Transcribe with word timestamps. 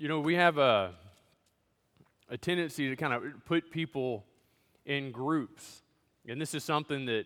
You 0.00 0.06
know, 0.06 0.20
we 0.20 0.36
have 0.36 0.58
a, 0.58 0.92
a 2.30 2.38
tendency 2.38 2.88
to 2.88 2.94
kind 2.94 3.12
of 3.12 3.24
put 3.46 3.72
people 3.72 4.24
in 4.86 5.10
groups. 5.10 5.82
And 6.28 6.40
this 6.40 6.54
is 6.54 6.62
something 6.62 7.04
that, 7.06 7.24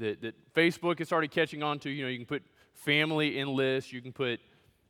that, 0.00 0.20
that 0.22 0.52
Facebook 0.52 0.98
has 0.98 1.06
started 1.06 1.30
catching 1.30 1.62
on 1.62 1.78
to. 1.78 1.90
You 1.90 2.02
know, 2.02 2.08
you 2.08 2.18
can 2.18 2.26
put 2.26 2.42
family 2.72 3.38
in 3.38 3.46
lists, 3.54 3.92
you 3.92 4.02
can 4.02 4.12
put 4.12 4.40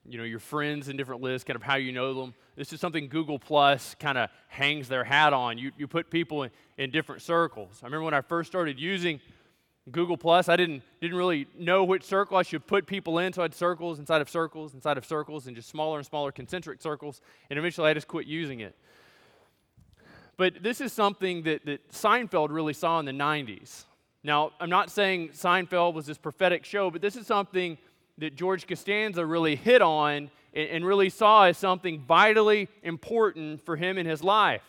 you 0.06 0.16
know, 0.16 0.24
your 0.24 0.38
friends 0.38 0.88
in 0.88 0.96
different 0.96 1.20
lists, 1.20 1.44
kind 1.44 1.54
of 1.56 1.62
how 1.62 1.76
you 1.76 1.92
know 1.92 2.14
them. 2.14 2.32
This 2.56 2.72
is 2.72 2.80
something 2.80 3.08
Google 3.08 3.38
Plus 3.38 3.94
kind 3.96 4.16
of 4.16 4.30
hangs 4.48 4.88
their 4.88 5.04
hat 5.04 5.34
on. 5.34 5.58
You, 5.58 5.70
you 5.76 5.86
put 5.86 6.10
people 6.10 6.44
in, 6.44 6.50
in 6.78 6.90
different 6.90 7.20
circles. 7.20 7.80
I 7.82 7.86
remember 7.86 8.04
when 8.04 8.14
I 8.14 8.22
first 8.22 8.50
started 8.50 8.80
using 8.80 9.20
Google 9.90 10.16
Plus, 10.16 10.48
I 10.48 10.56
didn't, 10.56 10.82
didn't 11.00 11.16
really 11.16 11.46
know 11.58 11.84
which 11.84 12.04
circle 12.04 12.38
I 12.38 12.42
should 12.42 12.66
put 12.66 12.86
people 12.86 13.18
in, 13.18 13.32
so 13.32 13.42
I 13.42 13.44
had 13.44 13.54
circles 13.54 13.98
inside 13.98 14.22
of 14.22 14.30
circles, 14.30 14.72
inside 14.72 14.96
of 14.96 15.04
circles, 15.04 15.46
and 15.46 15.54
just 15.54 15.68
smaller 15.68 15.98
and 15.98 16.06
smaller 16.06 16.32
concentric 16.32 16.80
circles, 16.80 17.20
and 17.50 17.58
eventually 17.58 17.90
I 17.90 17.94
just 17.94 18.08
quit 18.08 18.26
using 18.26 18.60
it. 18.60 18.74
But 20.36 20.62
this 20.62 20.80
is 20.80 20.92
something 20.92 21.42
that, 21.42 21.66
that 21.66 21.90
Seinfeld 21.92 22.48
really 22.50 22.72
saw 22.72 22.98
in 22.98 23.04
the 23.04 23.12
90s. 23.12 23.84
Now, 24.22 24.52
I'm 24.58 24.70
not 24.70 24.90
saying 24.90 25.30
Seinfeld 25.30 25.92
was 25.92 26.06
this 26.06 26.16
prophetic 26.16 26.64
show, 26.64 26.90
but 26.90 27.02
this 27.02 27.14
is 27.14 27.26
something 27.26 27.76
that 28.18 28.36
George 28.36 28.66
Costanza 28.66 29.24
really 29.24 29.54
hit 29.54 29.82
on 29.82 30.30
and, 30.54 30.68
and 30.70 30.86
really 30.86 31.10
saw 31.10 31.44
as 31.44 31.58
something 31.58 32.00
vitally 32.00 32.68
important 32.82 33.64
for 33.64 33.76
him 33.76 33.98
in 33.98 34.06
his 34.06 34.24
life. 34.24 34.62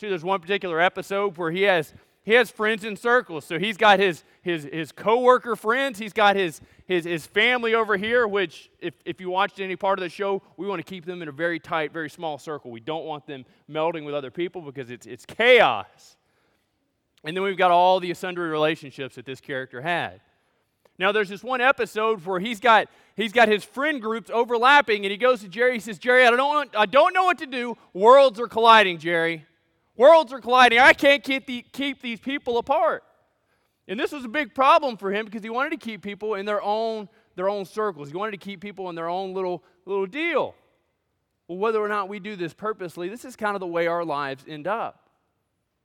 See, 0.00 0.08
there's 0.08 0.24
one 0.24 0.40
particular 0.40 0.80
episode 0.80 1.38
where 1.38 1.50
he 1.50 1.62
has 1.62 1.94
he 2.30 2.36
has 2.36 2.48
friends 2.48 2.84
in 2.84 2.96
circles. 2.96 3.44
So 3.44 3.58
he's 3.58 3.76
got 3.76 3.98
his 3.98 4.22
his 4.42 4.62
his 4.72 4.92
coworker 4.92 5.56
friends, 5.56 5.98
he's 5.98 6.12
got 6.12 6.36
his 6.36 6.60
his 6.86 7.04
his 7.04 7.26
family 7.26 7.74
over 7.74 7.96
here, 7.96 8.28
which 8.28 8.70
if, 8.78 8.94
if 9.04 9.20
you 9.20 9.30
watched 9.30 9.58
any 9.58 9.74
part 9.74 9.98
of 9.98 10.04
the 10.04 10.08
show, 10.08 10.40
we 10.56 10.68
want 10.68 10.78
to 10.78 10.88
keep 10.88 11.04
them 11.04 11.22
in 11.22 11.28
a 11.28 11.32
very 11.32 11.58
tight, 11.58 11.92
very 11.92 12.08
small 12.08 12.38
circle. 12.38 12.70
We 12.70 12.78
don't 12.78 13.04
want 13.04 13.26
them 13.26 13.44
melding 13.68 14.04
with 14.04 14.14
other 14.14 14.30
people 14.30 14.62
because 14.62 14.90
it's 14.90 15.06
it's 15.06 15.26
chaos. 15.26 16.16
And 17.24 17.36
then 17.36 17.42
we've 17.42 17.56
got 17.56 17.72
all 17.72 17.98
the 17.98 18.14
sundry 18.14 18.48
relationships 18.48 19.16
that 19.16 19.26
this 19.26 19.40
character 19.40 19.80
had. 19.80 20.20
Now, 20.98 21.10
there's 21.10 21.30
this 21.30 21.42
one 21.42 21.60
episode 21.60 22.24
where 22.24 22.38
he's 22.38 22.60
got, 22.60 22.88
he's 23.16 23.32
got 23.32 23.48
his 23.48 23.64
friend 23.64 24.00
groups 24.00 24.30
overlapping, 24.32 25.04
and 25.04 25.10
he 25.10 25.16
goes 25.16 25.40
to 25.40 25.48
Jerry. 25.48 25.74
He 25.74 25.80
says, 25.80 25.98
Jerry, 25.98 26.26
I 26.26 26.30
don't, 26.30 26.38
want, 26.38 26.76
I 26.76 26.86
don't 26.86 27.14
know 27.14 27.24
what 27.24 27.38
to 27.38 27.46
do. 27.46 27.76
Worlds 27.92 28.38
are 28.38 28.48
colliding, 28.48 28.98
Jerry. 28.98 29.46
Worlds 30.00 30.32
are 30.32 30.40
colliding. 30.40 30.78
I 30.78 30.94
can't 30.94 31.22
keep, 31.22 31.44
the, 31.44 31.62
keep 31.72 32.00
these 32.00 32.20
people 32.20 32.56
apart. 32.56 33.04
And 33.86 34.00
this 34.00 34.12
was 34.12 34.24
a 34.24 34.28
big 34.28 34.54
problem 34.54 34.96
for 34.96 35.12
him 35.12 35.26
because 35.26 35.42
he 35.42 35.50
wanted 35.50 35.72
to 35.72 35.76
keep 35.76 36.00
people 36.00 36.36
in 36.36 36.46
their 36.46 36.62
own, 36.62 37.06
their 37.36 37.50
own 37.50 37.66
circles. 37.66 38.08
He 38.08 38.16
wanted 38.16 38.30
to 38.30 38.38
keep 38.38 38.62
people 38.62 38.88
in 38.88 38.94
their 38.94 39.10
own 39.10 39.34
little, 39.34 39.62
little 39.84 40.06
deal. 40.06 40.54
Well, 41.48 41.58
whether 41.58 41.78
or 41.80 41.88
not 41.88 42.08
we 42.08 42.18
do 42.18 42.34
this 42.34 42.54
purposely, 42.54 43.10
this 43.10 43.26
is 43.26 43.36
kind 43.36 43.54
of 43.54 43.60
the 43.60 43.66
way 43.66 43.88
our 43.88 44.02
lives 44.02 44.42
end 44.48 44.66
up. 44.66 45.10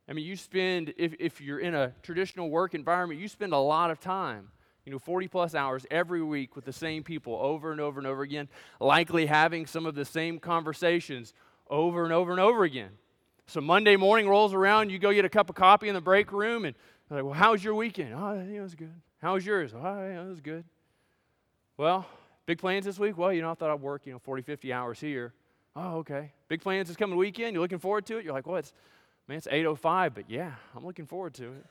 I 0.08 0.14
mean, 0.14 0.24
you 0.24 0.36
spend, 0.36 0.94
if, 0.96 1.14
if 1.20 1.42
you're 1.42 1.60
in 1.60 1.74
a 1.74 1.92
traditional 2.02 2.48
work 2.48 2.74
environment, 2.74 3.20
you 3.20 3.28
spend 3.28 3.52
a 3.52 3.58
lot 3.58 3.90
of 3.90 4.00
time 4.00 4.48
you 4.86 4.92
know, 4.92 4.98
40 4.98 5.28
plus 5.28 5.54
hours 5.54 5.84
every 5.90 6.22
week 6.22 6.56
with 6.56 6.64
the 6.64 6.72
same 6.72 7.02
people 7.02 7.34
over 7.34 7.70
and 7.70 7.82
over 7.82 8.00
and 8.00 8.06
over 8.06 8.22
again, 8.22 8.48
likely 8.80 9.26
having 9.26 9.66
some 9.66 9.84
of 9.84 9.94
the 9.94 10.06
same 10.06 10.38
conversations 10.38 11.34
over 11.68 12.04
and 12.04 12.14
over 12.14 12.30
and 12.30 12.40
over 12.40 12.64
again. 12.64 12.92
So 13.48 13.60
Monday 13.60 13.94
morning 13.94 14.28
rolls 14.28 14.52
around, 14.52 14.90
you 14.90 14.98
go 14.98 15.12
get 15.12 15.24
a 15.24 15.28
cup 15.28 15.48
of 15.48 15.54
coffee 15.54 15.88
in 15.88 15.94
the 15.94 16.00
break 16.00 16.32
room, 16.32 16.64
and 16.64 16.74
they're 17.08 17.18
like, 17.18 17.24
well, 17.24 17.34
how 17.34 17.52
was 17.52 17.62
your 17.62 17.76
weekend? 17.76 18.12
Oh, 18.12 18.32
it 18.32 18.60
was 18.60 18.74
good. 18.74 18.92
How 19.22 19.34
was 19.34 19.46
yours? 19.46 19.72
Oh, 19.72 19.80
yeah, 19.82 20.22
it 20.22 20.28
was 20.28 20.40
good. 20.40 20.64
Well, 21.76 22.06
big 22.44 22.58
plans 22.58 22.86
this 22.86 22.98
week? 22.98 23.16
Well, 23.16 23.32
you 23.32 23.42
know, 23.42 23.52
I 23.52 23.54
thought 23.54 23.70
I'd 23.70 23.80
work, 23.80 24.02
you 24.04 24.12
know, 24.12 24.18
40, 24.18 24.42
50 24.42 24.72
hours 24.72 24.98
here. 24.98 25.32
Oh, 25.76 25.98
okay. 25.98 26.32
Big 26.48 26.60
plans 26.60 26.88
this 26.88 26.96
coming 26.96 27.16
weekend? 27.16 27.52
You're 27.52 27.62
looking 27.62 27.78
forward 27.78 28.04
to 28.06 28.18
it? 28.18 28.24
You're 28.24 28.32
like, 28.32 28.46
well, 28.46 28.56
it's, 28.56 28.72
man, 29.28 29.38
it's 29.38 29.46
8.05, 29.46 30.14
but 30.14 30.28
yeah, 30.28 30.52
I'm 30.74 30.84
looking 30.84 31.06
forward 31.06 31.34
to 31.34 31.44
it. 31.44 31.66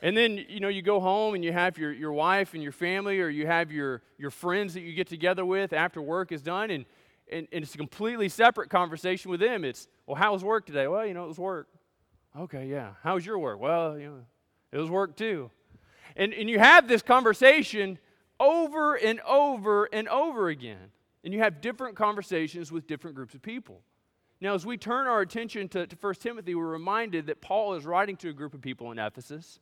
And 0.00 0.16
then, 0.16 0.42
you 0.48 0.60
know, 0.60 0.68
you 0.68 0.80
go 0.80 1.00
home 1.00 1.34
and 1.34 1.44
you 1.44 1.52
have 1.52 1.76
your, 1.76 1.92
your 1.92 2.12
wife 2.12 2.54
and 2.54 2.62
your 2.62 2.72
family, 2.72 3.20
or 3.20 3.28
you 3.28 3.46
have 3.46 3.70
your, 3.70 4.00
your 4.18 4.30
friends 4.30 4.72
that 4.72 4.80
you 4.80 4.94
get 4.94 5.06
together 5.06 5.44
with 5.44 5.74
after 5.74 6.00
work 6.00 6.32
is 6.32 6.40
done, 6.40 6.70
and, 6.70 6.86
and, 7.32 7.48
and 7.52 7.64
it's 7.64 7.74
a 7.74 7.78
completely 7.78 8.28
separate 8.28 8.70
conversation 8.70 9.30
with 9.30 9.40
them. 9.40 9.64
It's, 9.64 9.88
well, 10.06 10.16
how 10.16 10.32
was 10.32 10.44
work 10.44 10.66
today? 10.66 10.86
Well, 10.86 11.06
you 11.06 11.14
know, 11.14 11.24
it 11.24 11.28
was 11.28 11.38
work. 11.38 11.68
Okay, 12.38 12.66
yeah. 12.66 12.92
How 13.02 13.14
was 13.14 13.26
your 13.26 13.38
work? 13.38 13.60
Well, 13.60 13.98
you 13.98 14.06
know, 14.06 14.20
it 14.70 14.78
was 14.78 14.90
work 14.90 15.16
too. 15.16 15.50
And, 16.16 16.32
and 16.32 16.48
you 16.48 16.58
have 16.58 16.88
this 16.88 17.02
conversation 17.02 17.98
over 18.38 18.94
and 18.94 19.20
over 19.20 19.88
and 19.92 20.08
over 20.08 20.48
again. 20.48 20.90
And 21.24 21.32
you 21.32 21.40
have 21.40 21.60
different 21.60 21.96
conversations 21.96 22.72
with 22.72 22.86
different 22.86 23.16
groups 23.16 23.34
of 23.34 23.42
people. 23.42 23.82
Now, 24.40 24.54
as 24.54 24.66
we 24.66 24.76
turn 24.76 25.06
our 25.06 25.20
attention 25.20 25.68
to, 25.68 25.86
to 25.86 25.96
1 25.96 26.14
Timothy, 26.14 26.54
we're 26.54 26.66
reminded 26.66 27.26
that 27.26 27.40
Paul 27.40 27.74
is 27.74 27.86
writing 27.86 28.16
to 28.16 28.30
a 28.30 28.32
group 28.32 28.54
of 28.54 28.60
people 28.60 28.90
in 28.90 28.98
Ephesus 28.98 29.60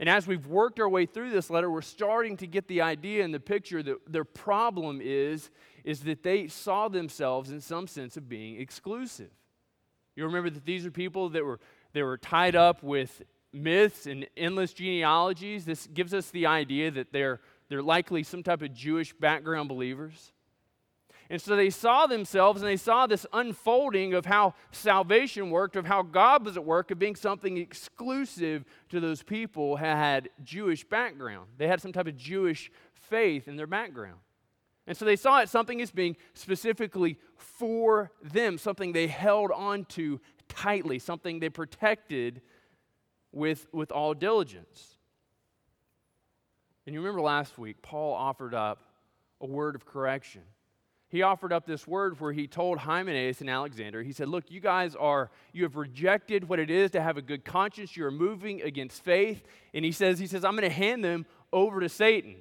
and 0.00 0.08
as 0.08 0.26
we've 0.26 0.46
worked 0.46 0.80
our 0.80 0.88
way 0.88 1.06
through 1.06 1.30
this 1.30 1.50
letter, 1.50 1.70
we're 1.70 1.82
starting 1.82 2.36
to 2.38 2.46
get 2.46 2.66
the 2.66 2.80
idea 2.82 3.24
and 3.24 3.32
the 3.32 3.40
picture 3.40 3.82
that 3.82 3.98
their 4.12 4.24
problem 4.24 5.00
is, 5.02 5.50
is 5.84 6.00
that 6.00 6.22
they 6.22 6.48
saw 6.48 6.88
themselves 6.88 7.50
in 7.50 7.60
some 7.60 7.86
sense 7.86 8.16
of 8.16 8.28
being 8.28 8.60
exclusive. 8.60 9.30
You 10.16 10.24
remember 10.24 10.50
that 10.50 10.64
these 10.64 10.84
are 10.84 10.90
people 10.90 11.28
that 11.30 11.44
were, 11.44 11.60
they 11.92 12.02
were 12.02 12.18
tied 12.18 12.56
up 12.56 12.82
with 12.82 13.22
myths 13.52 14.06
and 14.06 14.26
endless 14.36 14.72
genealogies. 14.72 15.64
This 15.64 15.86
gives 15.86 16.12
us 16.12 16.30
the 16.30 16.46
idea 16.46 16.90
that 16.90 17.12
they're, 17.12 17.40
they're 17.68 17.82
likely 17.82 18.24
some 18.24 18.42
type 18.42 18.62
of 18.62 18.74
Jewish 18.74 19.12
background 19.12 19.68
believers. 19.68 20.32
And 21.30 21.40
so 21.40 21.56
they 21.56 21.70
saw 21.70 22.06
themselves 22.06 22.60
and 22.60 22.68
they 22.68 22.76
saw 22.76 23.06
this 23.06 23.24
unfolding 23.32 24.12
of 24.12 24.26
how 24.26 24.54
salvation 24.72 25.50
worked, 25.50 25.76
of 25.76 25.86
how 25.86 26.02
God 26.02 26.44
was 26.44 26.56
at 26.56 26.64
work, 26.64 26.90
of 26.90 26.98
being 26.98 27.16
something 27.16 27.56
exclusive 27.56 28.64
to 28.90 29.00
those 29.00 29.22
people 29.22 29.76
who 29.76 29.84
had 29.84 30.28
Jewish 30.42 30.84
background. 30.84 31.48
They 31.56 31.66
had 31.66 31.80
some 31.80 31.92
type 31.92 32.06
of 32.06 32.16
Jewish 32.16 32.70
faith 32.92 33.48
in 33.48 33.56
their 33.56 33.66
background. 33.66 34.18
And 34.86 34.96
so 34.96 35.06
they 35.06 35.16
saw 35.16 35.40
it 35.40 35.48
something 35.48 35.80
as 35.80 35.90
being 35.90 36.16
specifically 36.34 37.18
for 37.36 38.12
them, 38.22 38.58
something 38.58 38.92
they 38.92 39.06
held 39.06 39.50
on 39.50 39.86
to 39.86 40.20
tightly, 40.48 40.98
something 40.98 41.40
they 41.40 41.48
protected 41.48 42.42
with, 43.32 43.66
with 43.72 43.90
all 43.90 44.12
diligence. 44.12 44.98
And 46.86 46.92
you 46.92 47.00
remember 47.00 47.22
last 47.22 47.56
week, 47.56 47.80
Paul 47.80 48.12
offered 48.12 48.52
up 48.52 48.84
a 49.40 49.46
word 49.46 49.74
of 49.74 49.86
correction 49.86 50.42
he 51.14 51.22
offered 51.22 51.52
up 51.52 51.64
this 51.64 51.86
word 51.86 52.18
where 52.18 52.32
he 52.32 52.48
told 52.48 52.76
Hymenaeus 52.78 53.40
and 53.40 53.48
Alexander, 53.48 54.02
he 54.02 54.10
said, 54.10 54.28
Look, 54.28 54.50
you 54.50 54.58
guys 54.58 54.96
are, 54.96 55.30
you 55.52 55.62
have 55.62 55.76
rejected 55.76 56.48
what 56.48 56.58
it 56.58 56.70
is 56.70 56.90
to 56.90 57.00
have 57.00 57.16
a 57.16 57.22
good 57.22 57.44
conscience. 57.44 57.96
You're 57.96 58.10
moving 58.10 58.62
against 58.62 59.04
faith. 59.04 59.44
And 59.72 59.84
he 59.84 59.92
says, 59.92 60.18
he 60.18 60.26
says, 60.26 60.44
I'm 60.44 60.56
going 60.56 60.68
to 60.68 60.74
hand 60.74 61.04
them 61.04 61.24
over 61.52 61.78
to 61.78 61.88
Satan. 61.88 62.38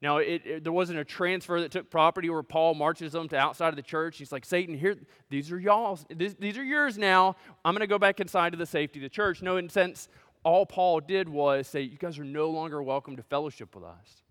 Now, 0.00 0.18
it, 0.18 0.42
it, 0.44 0.62
there 0.62 0.72
wasn't 0.72 1.00
a 1.00 1.04
transfer 1.04 1.60
that 1.60 1.72
took 1.72 1.90
property 1.90 2.30
where 2.30 2.44
Paul 2.44 2.74
marches 2.74 3.10
them 3.10 3.28
to 3.30 3.36
outside 3.36 3.70
of 3.70 3.76
the 3.76 3.82
church. 3.82 4.18
He's 4.18 4.30
like, 4.30 4.44
Satan, 4.44 4.78
here, 4.78 4.94
these 5.28 5.50
are 5.50 5.58
y'all's. 5.58 6.06
These, 6.08 6.36
these 6.36 6.56
are 6.58 6.64
yours 6.64 6.96
now. 6.96 7.34
I'm 7.64 7.74
going 7.74 7.80
to 7.80 7.88
go 7.88 7.98
back 7.98 8.20
inside 8.20 8.50
to 8.52 8.58
the 8.58 8.66
safety 8.66 9.00
of 9.00 9.02
the 9.02 9.08
church. 9.08 9.42
No, 9.42 9.56
in 9.56 9.68
sense, 9.68 10.08
all 10.44 10.66
Paul 10.66 11.00
did 11.00 11.28
was 11.28 11.66
say, 11.66 11.80
You 11.80 11.98
guys 11.98 12.16
are 12.20 12.24
no 12.24 12.48
longer 12.48 12.80
welcome 12.80 13.16
to 13.16 13.24
fellowship 13.24 13.74
with 13.74 13.82
us. 13.82 14.22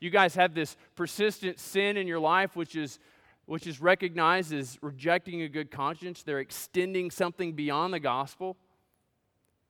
You 0.00 0.10
guys 0.10 0.34
have 0.36 0.54
this 0.54 0.76
persistent 0.94 1.58
sin 1.58 1.96
in 1.96 2.06
your 2.06 2.20
life, 2.20 2.54
which 2.54 2.76
is, 2.76 2.98
which 3.46 3.66
is 3.66 3.80
recognized 3.80 4.52
as 4.52 4.78
rejecting 4.80 5.42
a 5.42 5.48
good 5.48 5.70
conscience. 5.70 6.22
They're 6.22 6.38
extending 6.38 7.10
something 7.10 7.54
beyond 7.54 7.92
the 7.92 8.00
gospel. 8.00 8.56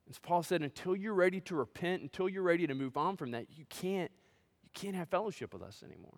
As 0.09 0.19
Paul 0.19 0.43
said, 0.43 0.61
until 0.61 0.95
you're 0.95 1.13
ready 1.13 1.39
to 1.41 1.55
repent, 1.55 2.01
until 2.01 2.29
you're 2.29 2.43
ready 2.43 2.67
to 2.67 2.73
move 2.73 2.97
on 2.97 3.15
from 3.15 3.31
that, 3.31 3.45
you 3.55 3.65
can't, 3.69 4.11
you 4.63 4.69
can't 4.73 4.95
have 4.95 5.09
fellowship 5.09 5.53
with 5.53 5.61
us 5.61 5.83
anymore. 5.83 6.17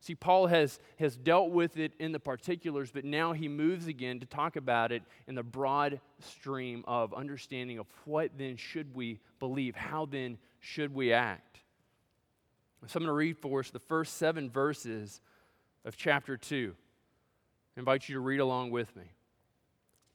See, 0.00 0.14
Paul 0.14 0.48
has, 0.48 0.78
has 0.98 1.16
dealt 1.16 1.50
with 1.50 1.78
it 1.78 1.92
in 1.98 2.12
the 2.12 2.20
particulars, 2.20 2.90
but 2.90 3.06
now 3.06 3.32
he 3.32 3.48
moves 3.48 3.86
again 3.86 4.20
to 4.20 4.26
talk 4.26 4.56
about 4.56 4.92
it 4.92 5.02
in 5.26 5.34
the 5.34 5.42
broad 5.42 5.98
stream 6.20 6.84
of 6.86 7.14
understanding 7.14 7.78
of 7.78 7.86
what 8.04 8.30
then 8.36 8.58
should 8.58 8.94
we 8.94 9.18
believe? 9.38 9.74
How 9.74 10.04
then 10.04 10.36
should 10.60 10.94
we 10.94 11.14
act? 11.14 11.53
So 12.86 12.98
I'm 12.98 13.04
going 13.04 13.08
to 13.08 13.12
read 13.12 13.38
for 13.38 13.60
us 13.60 13.70
the 13.70 13.78
first 13.78 14.18
seven 14.18 14.50
verses 14.50 15.20
of 15.86 15.96
chapter 15.96 16.36
2. 16.36 16.74
I 17.76 17.80
invite 17.80 18.08
you 18.08 18.14
to 18.16 18.20
read 18.20 18.40
along 18.40 18.72
with 18.72 18.94
me. 18.94 19.04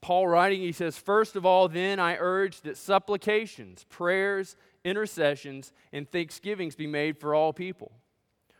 Paul 0.02 0.28
writing, 0.28 0.62
he 0.62 0.72
says, 0.72 0.98
First 0.98 1.36
of 1.36 1.46
all, 1.46 1.68
then 1.68 2.00
I 2.00 2.18
urge 2.18 2.62
that 2.62 2.78
supplications, 2.78 3.86
prayers, 3.90 4.56
intercessions, 4.84 5.74
and 5.92 6.10
thanksgivings 6.10 6.76
be 6.76 6.88
made 6.88 7.18
for 7.18 7.34
all 7.34 7.54
people, 7.54 7.92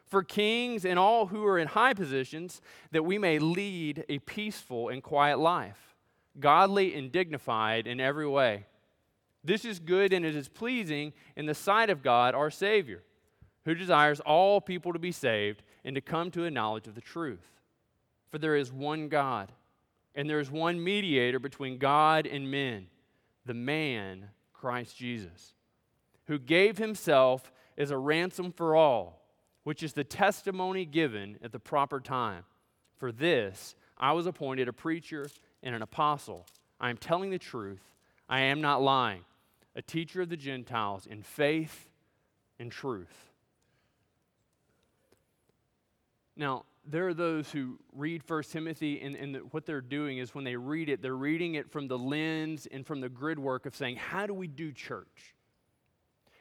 for 0.06 0.24
kings 0.24 0.86
and 0.86 0.98
all 0.98 1.28
who 1.28 1.46
are 1.46 1.60
in 1.60 1.68
high 1.68 1.94
positions, 1.94 2.62
that 2.92 3.06
we 3.06 3.18
may 3.18 3.38
lead 3.38 4.06
a 4.10 4.20
peaceful 4.20 4.90
and 4.90 5.04
quiet 5.04 5.38
life, 5.38 5.96
godly 6.40 6.96
and 6.96 7.12
dignified 7.12 7.86
in 7.86 8.00
every 8.00 8.28
way. 8.28 8.66
This 9.44 9.64
is 9.64 9.80
good 9.80 10.12
and 10.12 10.26
it 10.26 10.36
is 10.36 10.50
pleasing 10.50 11.14
in 11.38 11.46
the 11.46 11.54
sight 11.54 11.90
of 11.90 12.02
God 12.02 12.34
our 12.34 12.50
Savior 12.50 13.04
who 13.70 13.76
desires 13.76 14.20
all 14.22 14.60
people 14.60 14.94
to 14.94 14.98
be 14.98 15.12
saved 15.12 15.62
and 15.86 15.94
to 15.94 16.02
come 16.02 16.32
to 16.32 16.44
a 16.44 16.50
knowledge 16.50 16.88
of 16.88 16.96
the 16.96 17.02
truth. 17.02 17.62
For 18.32 18.40
there 18.40 18.56
is 18.56 18.74
one 18.74 19.10
God, 19.10 19.52
and 20.16 20.28
there 20.28 20.40
is 20.40 20.50
one 20.50 20.84
mediator 20.84 21.38
between 21.38 21.78
God 21.78 22.26
and 22.26 22.50
men, 22.50 22.88
the 23.46 23.54
man, 23.54 24.30
Christ 24.54 24.98
Jesus, 24.98 25.54
who 26.26 26.40
gave 26.40 26.80
himself 26.80 27.52
as 27.78 27.92
a 27.92 27.98
ransom 28.00 28.52
for 28.52 28.76
all, 28.76 29.22
which 29.66 29.84
is 29.84 29.94
the 29.94 30.04
testimony 30.04 30.84
given 30.84 31.38
at 31.44 31.52
the 31.52 31.60
proper 31.60 32.00
time. 32.00 32.46
For 32.98 33.12
this 33.12 33.76
I 34.00 34.14
was 34.14 34.26
appointed 34.26 34.68
a 34.68 34.74
preacher 34.74 35.30
and 35.62 35.76
an 35.76 35.84
apostle. 35.84 36.48
I 36.80 36.90
am 36.90 36.98
telling 36.98 37.30
the 37.30 37.38
truth, 37.38 37.84
I 38.28 38.40
am 38.40 38.62
not 38.62 38.82
lying, 38.82 39.26
a 39.76 39.84
teacher 39.84 40.24
of 40.24 40.30
the 40.30 40.38
Gentiles 40.38 41.06
in 41.06 41.22
faith 41.22 41.88
and 42.58 42.72
truth. 42.72 43.29
Now, 46.40 46.64
there 46.86 47.06
are 47.10 47.14
those 47.14 47.52
who 47.52 47.78
read 47.94 48.24
First 48.24 48.54
Timothy, 48.54 49.02
and, 49.02 49.14
and 49.14 49.36
the, 49.36 49.40
what 49.52 49.66
they're 49.66 49.82
doing 49.82 50.20
is 50.20 50.34
when 50.34 50.46
they 50.46 50.56
read 50.56 50.88
it, 50.88 51.02
they're 51.02 51.14
reading 51.14 51.56
it 51.56 51.70
from 51.70 51.90
the 51.90 51.98
lens 51.98 52.66
and 52.72 52.88
from 52.88 53.02
the 53.02 53.10
grid 53.10 53.38
work 53.38 53.66
of 53.66 53.76
saying, 53.76 53.98
How 53.98 54.26
do 54.26 54.34
we 54.34 54.48
do 54.48 54.72
church? 54.72 55.36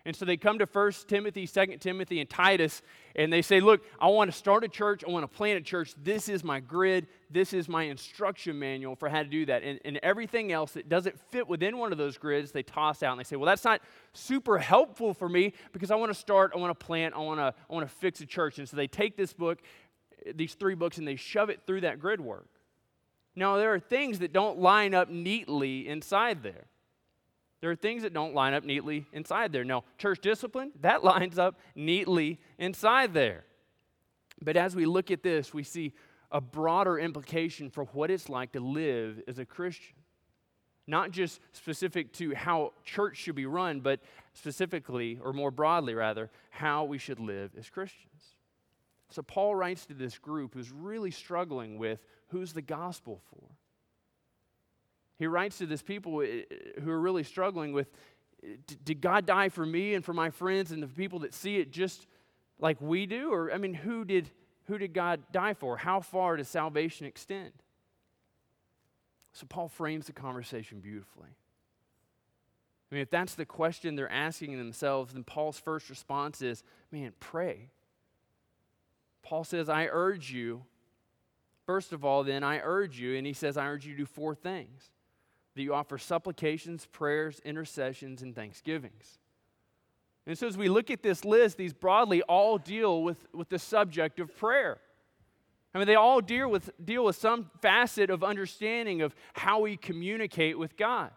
And 0.08 0.16
so 0.16 0.24
they 0.24 0.38
come 0.38 0.60
to 0.60 0.66
First 0.66 1.06
Timothy, 1.06 1.44
Second 1.44 1.80
Timothy, 1.80 2.18
and 2.20 2.30
Titus, 2.30 2.80
and 3.14 3.30
they 3.30 3.42
say, 3.42 3.60
Look, 3.60 3.82
I 4.00 4.06
want 4.08 4.30
to 4.30 4.36
start 4.36 4.64
a 4.64 4.68
church. 4.68 5.04
I 5.06 5.10
want 5.10 5.30
to 5.30 5.36
plant 5.36 5.58
a 5.58 5.60
church. 5.60 5.92
This 6.02 6.30
is 6.30 6.42
my 6.42 6.60
grid. 6.60 7.08
This 7.30 7.52
is 7.52 7.68
my 7.68 7.82
instruction 7.82 8.58
manual 8.58 8.96
for 8.96 9.10
how 9.10 9.22
to 9.22 9.28
do 9.28 9.44
that. 9.46 9.62
And, 9.62 9.78
and 9.84 9.98
everything 10.02 10.50
else 10.50 10.72
that 10.72 10.88
doesn't 10.88 11.20
fit 11.30 11.46
within 11.46 11.76
one 11.76 11.92
of 11.92 11.98
those 11.98 12.16
grids, 12.16 12.52
they 12.52 12.62
toss 12.62 13.02
out 13.02 13.12
and 13.12 13.20
they 13.20 13.24
say, 13.24 13.36
Well, 13.36 13.46
that's 13.46 13.64
not 13.64 13.82
super 14.14 14.56
helpful 14.56 15.12
for 15.12 15.28
me 15.28 15.52
because 15.74 15.90
I 15.90 15.96
want 15.96 16.10
to 16.10 16.18
start, 16.18 16.52
I 16.54 16.58
want 16.58 16.78
to 16.78 16.86
plant, 16.86 17.14
I 17.14 17.18
want 17.18 17.40
to, 17.40 17.52
I 17.68 17.74
want 17.74 17.86
to 17.86 17.94
fix 17.94 18.20
a 18.20 18.26
church. 18.26 18.58
And 18.58 18.66
so 18.66 18.78
they 18.78 18.86
take 18.86 19.14
this 19.14 19.34
book 19.34 19.58
these 20.34 20.54
three 20.54 20.74
books 20.74 20.98
and 20.98 21.06
they 21.06 21.16
shove 21.16 21.50
it 21.50 21.60
through 21.66 21.82
that 21.82 22.00
grid 22.00 22.20
work. 22.20 22.48
Now, 23.34 23.56
there 23.56 23.72
are 23.72 23.80
things 23.80 24.18
that 24.18 24.32
don't 24.32 24.58
line 24.58 24.94
up 24.94 25.08
neatly 25.08 25.86
inside 25.86 26.42
there. 26.42 26.66
There 27.60 27.70
are 27.70 27.76
things 27.76 28.02
that 28.02 28.12
don't 28.12 28.34
line 28.34 28.54
up 28.54 28.64
neatly 28.64 29.06
inside 29.12 29.52
there. 29.52 29.64
Now, 29.64 29.84
church 29.96 30.20
discipline, 30.20 30.72
that 30.80 31.04
lines 31.04 31.38
up 31.38 31.58
neatly 31.74 32.38
inside 32.58 33.14
there. 33.14 33.44
But 34.42 34.56
as 34.56 34.76
we 34.76 34.86
look 34.86 35.10
at 35.10 35.22
this, 35.22 35.52
we 35.52 35.62
see 35.62 35.92
a 36.30 36.40
broader 36.40 36.98
implication 36.98 37.70
for 37.70 37.84
what 37.84 38.10
it's 38.10 38.28
like 38.28 38.52
to 38.52 38.60
live 38.60 39.20
as 39.26 39.38
a 39.38 39.44
Christian. 39.44 39.94
Not 40.86 41.10
just 41.10 41.40
specific 41.52 42.12
to 42.14 42.34
how 42.34 42.72
church 42.84 43.18
should 43.18 43.34
be 43.34 43.46
run, 43.46 43.80
but 43.80 44.00
specifically, 44.34 45.18
or 45.22 45.32
more 45.32 45.50
broadly 45.50 45.94
rather, 45.94 46.30
how 46.50 46.84
we 46.84 46.98
should 46.98 47.20
live 47.20 47.50
as 47.58 47.68
Christians. 47.68 48.17
So 49.10 49.22
Paul 49.22 49.54
writes 49.54 49.86
to 49.86 49.94
this 49.94 50.18
group 50.18 50.54
who's 50.54 50.70
really 50.70 51.10
struggling 51.10 51.78
with 51.78 52.00
who's 52.28 52.52
the 52.52 52.62
gospel 52.62 53.20
for. 53.30 53.42
He 55.18 55.26
writes 55.26 55.58
to 55.58 55.66
this 55.66 55.82
people 55.82 56.20
eh, 56.20 56.42
eh, 56.50 56.80
who 56.82 56.90
are 56.90 57.00
really 57.00 57.24
struggling 57.24 57.72
with 57.72 57.88
did 58.84 59.00
God 59.00 59.26
die 59.26 59.48
for 59.48 59.66
me 59.66 59.94
and 59.94 60.04
for 60.04 60.12
my 60.12 60.30
friends 60.30 60.70
and 60.70 60.82
the 60.82 60.86
people 60.86 61.20
that 61.20 61.34
see 61.34 61.56
it 61.56 61.72
just 61.72 62.06
like 62.58 62.80
we 62.80 63.06
do? 63.06 63.32
Or, 63.32 63.52
I 63.52 63.58
mean, 63.58 63.74
who 63.74 64.04
did, 64.04 64.30
who 64.66 64.78
did 64.78 64.92
God 64.92 65.20
die 65.32 65.54
for? 65.54 65.76
How 65.76 66.00
far 66.00 66.36
does 66.36 66.48
salvation 66.48 67.06
extend? 67.06 67.52
So, 69.32 69.46
Paul 69.48 69.68
frames 69.68 70.06
the 70.06 70.12
conversation 70.12 70.80
beautifully. 70.80 71.30
I 72.90 72.94
mean, 72.94 73.02
if 73.02 73.10
that's 73.10 73.34
the 73.34 73.44
question 73.44 73.96
they're 73.96 74.10
asking 74.10 74.56
themselves, 74.56 75.12
then 75.12 75.24
Paul's 75.24 75.58
first 75.58 75.90
response 75.90 76.40
is 76.40 76.62
man, 76.90 77.12
pray. 77.20 77.70
Paul 79.28 79.44
says, 79.44 79.68
I 79.68 79.88
urge 79.92 80.32
you, 80.32 80.62
first 81.66 81.92
of 81.92 82.02
all, 82.02 82.24
then 82.24 82.42
I 82.42 82.60
urge 82.64 82.98
you, 82.98 83.14
and 83.14 83.26
he 83.26 83.34
says, 83.34 83.58
I 83.58 83.66
urge 83.66 83.84
you 83.84 83.92
to 83.92 83.98
do 83.98 84.06
four 84.06 84.34
things 84.34 84.90
that 85.54 85.62
you 85.62 85.74
offer 85.74 85.98
supplications, 85.98 86.86
prayers, 86.86 87.38
intercessions, 87.44 88.22
and 88.22 88.34
thanksgivings. 88.34 89.18
And 90.26 90.38
so, 90.38 90.46
as 90.46 90.56
we 90.56 90.70
look 90.70 90.90
at 90.90 91.02
this 91.02 91.26
list, 91.26 91.58
these 91.58 91.74
broadly 91.74 92.22
all 92.22 92.56
deal 92.56 93.02
with, 93.02 93.26
with 93.34 93.50
the 93.50 93.58
subject 93.58 94.18
of 94.18 94.34
prayer. 94.34 94.78
I 95.74 95.78
mean, 95.78 95.86
they 95.86 95.94
all 95.94 96.22
deal 96.22 96.48
with, 96.48 96.70
deal 96.82 97.04
with 97.04 97.16
some 97.16 97.50
facet 97.60 98.08
of 98.08 98.24
understanding 98.24 99.02
of 99.02 99.14
how 99.34 99.60
we 99.60 99.76
communicate 99.76 100.58
with 100.58 100.74
God. 100.74 101.10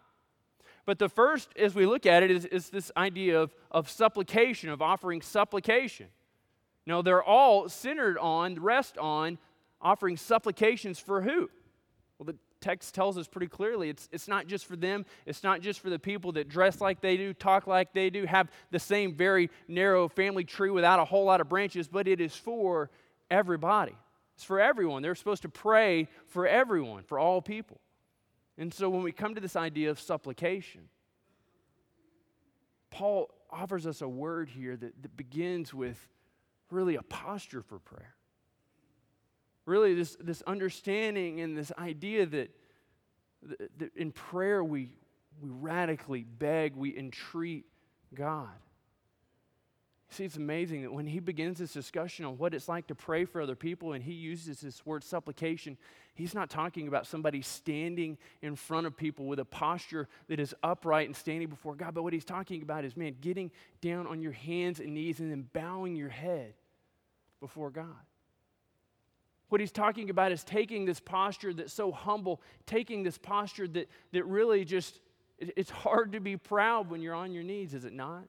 But 0.86 1.00
the 1.00 1.08
first, 1.08 1.48
as 1.58 1.76
we 1.76 1.86
look 1.86 2.06
at 2.06 2.24
it, 2.24 2.32
is, 2.32 2.44
is 2.44 2.70
this 2.72 2.92
idea 2.98 3.40
of, 3.40 3.56
of 3.72 3.90
supplication, 3.90 4.70
of 4.70 4.82
offering 4.82 5.22
supplication. 5.22 6.08
No, 6.86 7.02
they're 7.02 7.24
all 7.24 7.70
centered 7.70 8.18
on, 8.18 8.56
rest 8.60 8.98
on 8.98 9.38
offering 9.82 10.18
supplications 10.18 11.00
for 11.00 11.22
who? 11.22 11.50
Well, 12.18 12.26
the 12.26 12.36
text 12.60 12.94
tells 12.94 13.18
us 13.18 13.28
pretty 13.28 13.48
clearly 13.48 13.90
it's, 13.90 14.08
it's 14.12 14.28
not 14.28 14.48
just 14.48 14.66
for 14.66 14.76
them, 14.76 15.06
it's 15.26 15.44
not 15.44 15.62
just 15.62 15.80
for 15.80 15.90
the 15.90 16.00
people 16.00 16.32
that 16.34 16.48
dress 16.48 16.80
like 16.80 17.02
they 17.02 17.18
do, 17.18 17.34
talk 17.34 17.68
like 17.68 17.94
they 17.94 18.10
do, 18.10 18.26
have 18.26 18.50
the 18.70 18.80
same 18.80 19.16
very 19.16 19.50
narrow 19.68 20.08
family 20.08 20.44
tree 20.44 20.70
without 20.70 21.00
a 21.00 21.06
whole 21.06 21.26
lot 21.26 21.42
of 21.42 21.50
branches, 21.50 21.88
but 21.88 22.08
it 22.08 22.22
is 22.22 22.36
for 22.36 22.90
everybody. 23.30 23.96
It's 24.36 24.44
for 24.44 24.60
everyone. 24.60 25.02
They're 25.02 25.16
supposed 25.16 25.42
to 25.44 25.50
pray 25.50 26.08
for 26.28 26.48
everyone, 26.48 27.04
for 27.04 27.20
all 27.20 27.42
people. 27.42 27.80
And 28.58 28.74
so 28.74 28.90
when 28.90 29.04
we 29.04 29.12
come 29.12 29.36
to 29.36 29.42
this 29.42 29.56
idea 29.56 29.90
of 29.90 30.00
supplication, 30.00 30.82
Paul 32.92 33.30
offers 33.50 33.88
us 33.88 34.02
a 34.02 34.08
word 34.08 34.50
here 34.50 34.76
that, 34.78 35.02
that 35.02 35.18
begins 35.18 35.74
with 35.74 35.98
really 36.72 36.96
a 36.96 37.04
posture 37.04 37.62
for 37.62 37.80
prayer. 37.80 38.16
Really, 39.66 39.94
this, 39.94 40.18
this 40.20 40.42
understanding 40.44 41.40
and 41.42 41.58
this 41.58 41.72
idea 41.78 42.26
that, 42.26 42.52
that 43.78 43.96
in 43.96 44.12
prayer 44.12 44.64
we, 44.64 44.90
we 45.42 45.50
radically 45.50 46.24
beg, 46.24 46.76
we 46.76 46.98
entreat 46.98 47.66
God. 48.14 48.50
See, 50.12 50.26
it's 50.26 50.36
amazing 50.36 50.82
that 50.82 50.92
when 50.92 51.08
he 51.08 51.20
begins 51.22 51.60
this 51.60 51.72
discussion 51.72 52.26
on 52.26 52.38
what 52.38 52.54
it's 52.54 52.68
like 52.68 52.88
to 52.88 52.96
pray 52.96 53.24
for 53.24 53.42
other 53.42 53.56
people 53.56 53.94
and 53.94 54.04
he 54.04 54.12
uses 54.12 54.60
this 54.60 54.86
word 54.86 55.06
supplication, 55.06 55.78
he's 56.16 56.36
not 56.36 56.50
talking 56.50 56.90
about 56.90 57.08
somebody 57.08 57.42
standing 57.42 58.18
in 58.42 58.58
front 58.58 58.86
of 58.86 58.98
people 58.98 59.26
with 59.26 59.40
a 59.40 59.46
posture 59.46 60.10
that 60.28 60.38
is 60.38 60.54
upright 60.64 61.08
and 61.08 61.16
standing 61.16 61.48
before 61.48 61.76
God, 61.76 61.94
but 61.94 62.04
what 62.04 62.12
he's 62.12 62.26
talking 62.26 62.62
about 62.62 62.84
is, 62.84 62.98
man, 62.98 63.16
getting 63.22 63.52
down 63.80 64.06
on 64.06 64.22
your 64.22 64.34
hands 64.34 64.82
and 64.82 64.94
knees 64.94 65.22
and 65.22 65.32
then 65.32 65.48
bowing 65.54 65.96
your 65.96 66.10
head 66.10 66.56
before 67.42 67.70
God. 67.70 67.86
What 69.50 69.60
he's 69.60 69.72
talking 69.72 70.10
about 70.10 70.32
is 70.32 70.46
taking 70.46 70.86
this 70.86 71.02
posture 71.02 71.54
that's 71.54 71.74
so 71.74 71.92
humble, 71.92 72.40
taking 72.66 73.04
this 73.04 73.18
posture 73.18 73.68
that, 73.68 73.90
that 74.14 74.24
really 74.26 74.64
just, 74.64 75.02
it, 75.38 75.52
it's 75.58 75.70
hard 75.70 76.14
to 76.14 76.22
be 76.22 76.38
proud 76.38 76.90
when 76.90 77.02
you're 77.02 77.16
on 77.16 77.34
your 77.34 77.44
knees, 77.44 77.74
is 77.74 77.84
it 77.84 77.92
not? 77.92 78.24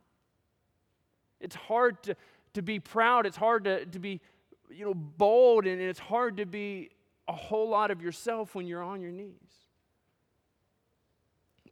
It's 1.38 1.54
hard 1.54 2.02
to, 2.04 2.16
to 2.54 2.62
be 2.62 2.80
proud. 2.80 3.26
It's 3.26 3.37
hard 3.37 3.64
to, 3.64 3.87
to 3.87 3.98
be, 4.00 4.20
you 4.68 4.84
know, 4.84 4.94
bold, 4.94 5.66
and 5.66 5.80
it's 5.80 6.00
hard 6.00 6.38
to 6.38 6.46
be 6.46 6.90
a 7.28 7.32
whole 7.32 7.68
lot 7.68 7.92
of 7.92 8.02
yourself 8.02 8.56
when 8.56 8.66
you're 8.66 8.82
on 8.82 9.00
your 9.00 9.12
knees. 9.12 9.37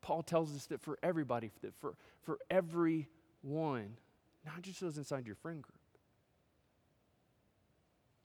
Paul 0.01 0.23
tells 0.23 0.55
us 0.55 0.67
that 0.67 0.81
for 0.81 0.99
everybody, 1.03 1.51
that 1.63 1.75
for, 1.81 1.95
for 2.23 2.39
everyone, 2.51 3.97
not 4.47 4.63
just 4.63 4.81
those 4.81 4.97
inside 4.97 5.27
your 5.27 5.37
friend 5.37 5.63
group, 5.63 5.80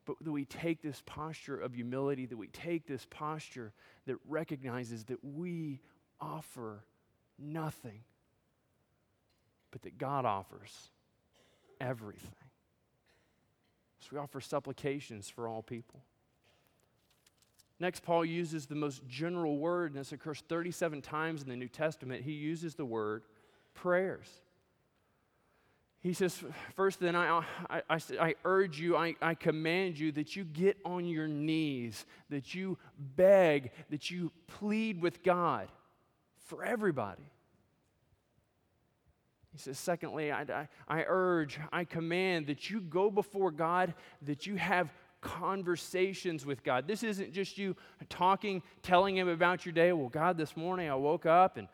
but 0.06 0.16
that 0.22 0.32
we 0.32 0.46
take 0.46 0.82
this 0.82 1.02
posture 1.06 1.60
of 1.60 1.74
humility, 1.74 2.26
that 2.26 2.38
we 2.38 2.48
take 2.48 2.88
this 2.88 3.06
posture 3.10 3.74
that 4.06 4.18
recognizes 4.28 5.06
that 5.06 5.24
we 5.24 5.82
offer 6.22 6.84
nothing, 7.40 8.02
but 9.72 9.82
that 9.82 9.98
God 9.98 10.26
offers 10.26 10.90
everything. 11.82 12.32
So 14.00 14.10
we 14.14 14.20
offer 14.20 14.40
supplications 14.40 15.30
for 15.30 15.48
all 15.48 15.64
people. 15.64 16.02
Next, 17.80 18.04
Paul 18.04 18.24
uses 18.24 18.68
the 18.68 18.76
most 18.76 19.06
general 19.08 19.58
word, 19.58 19.92
and 19.92 20.00
this 20.00 20.12
occurs 20.12 20.44
37 20.48 21.02
times 21.02 21.42
in 21.42 21.50
the 21.50 21.58
New 21.58 21.68
Testament. 21.68 22.24
He 22.24 22.32
uses 22.32 22.76
the 22.76 22.86
word 22.86 23.24
prayers. 23.74 24.28
He 26.06 26.14
says, 26.14 26.40
First, 26.76 27.00
then 27.00 27.16
I, 27.16 27.42
I, 27.68 27.82
I, 27.90 28.00
I 28.20 28.36
urge 28.46 28.80
you, 28.80 28.96
I, 28.96 29.16
I 29.24 29.34
command 29.34 29.98
you 29.98 30.12
that 30.12 30.36
you 30.36 30.44
get 30.44 30.78
on 30.86 31.06
your 31.06 31.28
knees, 31.28 32.06
that 32.30 32.54
you 32.54 32.78
beg, 33.16 33.72
that 33.90 34.12
you 34.12 34.32
plead 34.46 35.02
with 35.02 35.24
God 35.24 35.68
for 36.46 36.64
everybody. 36.64 37.24
He 39.52 39.58
says, 39.58 39.80
Secondly, 39.80 40.32
I, 40.32 40.42
I, 40.42 40.68
I 40.88 41.06
urge, 41.08 41.58
I 41.74 41.86
command 41.86 42.46
that 42.48 42.70
you 42.70 42.82
go 42.82 43.10
before 43.10 43.50
God, 43.50 43.96
that 44.22 44.46
you 44.46 44.58
have 44.58 44.94
conversations 45.22 46.46
with 46.46 46.64
God. 46.64 46.88
This 46.88 47.02
isn't 47.02 47.34
just 47.34 47.58
you 47.58 47.76
talking, 48.10 48.62
telling 48.84 49.18
Him 49.18 49.28
about 49.28 49.66
your 49.66 49.74
day. 49.74 49.92
Well, 49.92 50.10
God, 50.10 50.38
this 50.38 50.56
morning 50.56 50.88
I 50.88 50.94
woke 50.94 51.26
up 51.26 51.58
and 51.58 51.68